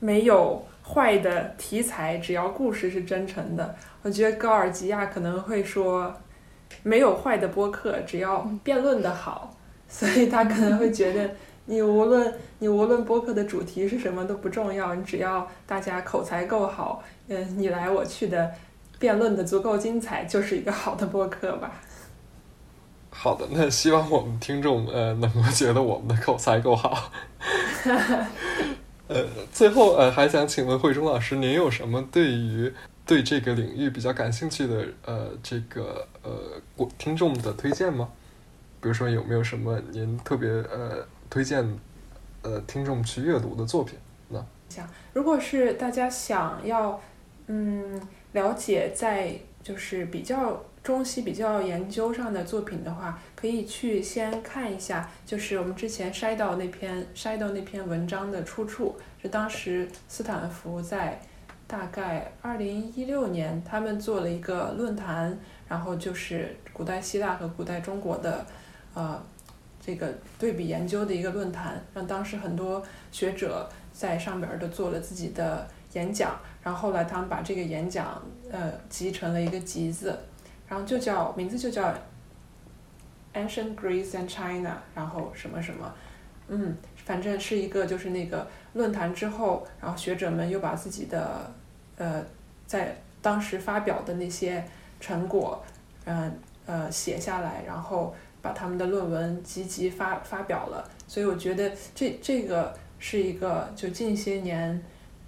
[0.00, 3.74] 没有坏的题材，只要故事是真诚的。
[4.02, 6.14] 我觉得高尔基亚可能会说，
[6.82, 9.56] 没有坏的播客，只要辩论的好，
[9.88, 11.30] 所以他可能会觉得，
[11.66, 18.50] 你无论你无论播客的主题是什么都不重要，你只要大家口才够好，嗯，你来我去的
[18.98, 21.72] 辩论的足够精彩，就是一个好的播客吧。
[23.10, 27.12] 好的，那希望我们听众呃能够觉得我们的口才够好。
[29.08, 32.72] 呃，最后呃还想请问慧中老师，您有什么对于？
[33.08, 38.08] 对这个领域比较感兴趣的呃，这个呃，我听众的推荐吗？
[38.80, 41.78] 比如说有没有什么您特别呃推荐
[42.42, 43.98] 呃听众去阅读的作品
[44.28, 44.44] 呢？
[44.68, 47.00] 想，如果是大家想要
[47.46, 48.00] 嗯
[48.32, 61.20] 了解在就是比较中西比较研究上的作品的话，可以去先看一下，就是我们之前筛到那篇筛到那篇文章的出处，是当时斯坦福在。
[61.68, 68.46] 大概二零一六年，他们做了一个论坛，然后就是古代希腊和古代中国的，
[68.94, 69.20] 呃，
[69.86, 78.20] 这个对比研究的一个论坛，让当时很多学者在上边儿都做了自己的演讲，然后后来他们把这个演讲
[78.50, 80.18] 呃集成了一个集子，
[80.66, 81.94] 然后就叫名字就叫
[83.32, 85.94] Ancient Greece and China，然后什么什么，
[86.48, 88.46] 嗯，反正是一个就是那个。
[88.74, 91.50] 论坛之后，然后学者们又把自己的，
[91.96, 92.22] 呃，
[92.66, 94.62] 在当时发表的那些
[95.00, 95.64] 成果，
[96.04, 98.14] 嗯呃写下来，然后
[98.46, 100.88] 把他们的论文集集发发表了。
[101.08, 104.80] 所以我觉得这这个是一个就近些年，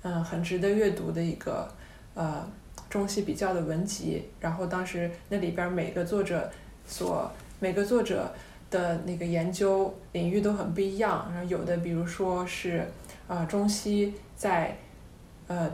[0.03, 1.69] 嗯很值得阅读的一个
[2.15, 2.49] 呃
[2.89, 6.49] 中西比较的文集，然后当时那里边每个作者
[6.87, 8.33] 所每个作者
[8.71, 12.87] 的那个研究领域都很不一样，然后有的比如说是
[13.27, 14.79] 呃中西在
[15.49, 15.69] 呃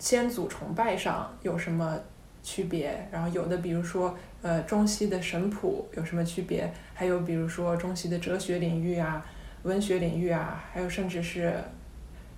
[0.00, 1.96] 先祖崇拜上有什么
[2.44, 9.26] 区别，然后有的比如说呃中西的神谱有什么区别，还有比如说中西的哲学领域啊、
[9.62, 11.54] 文学领域啊，还有甚至是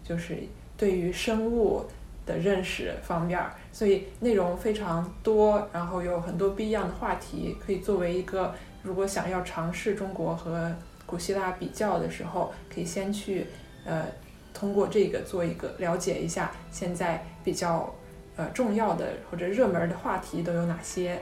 [0.04, 0.38] 就是
[0.78, 1.84] 对于生物
[2.24, 10.72] 的认识方面儿，所以内容非常多，然后有很多不一样的话题，可以作为一个如果想要尝试中国和
[11.04, 13.46] 古希腊比较的时候，可以先去
[13.84, 14.06] 呃
[14.54, 17.92] 通过这个做一个了解一下现在比较
[18.36, 21.18] 呃重要的或者热门的话题都有哪些。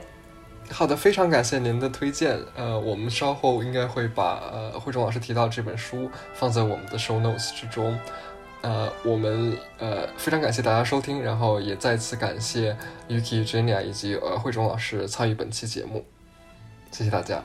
[0.71, 2.39] 好的，非常感谢您的推荐。
[2.55, 7.97] 呃，我们稍后应该会把呃慧中老师提到这本书放在我们的 show notes 之中。
[8.61, 12.75] 呃，我们呃非常感谢大家收听，然后也再次感谢
[13.07, 16.03] Yuki、Jenny 以及呃慧中老师参与本期节目，
[16.89, 17.43] 谢谢大家。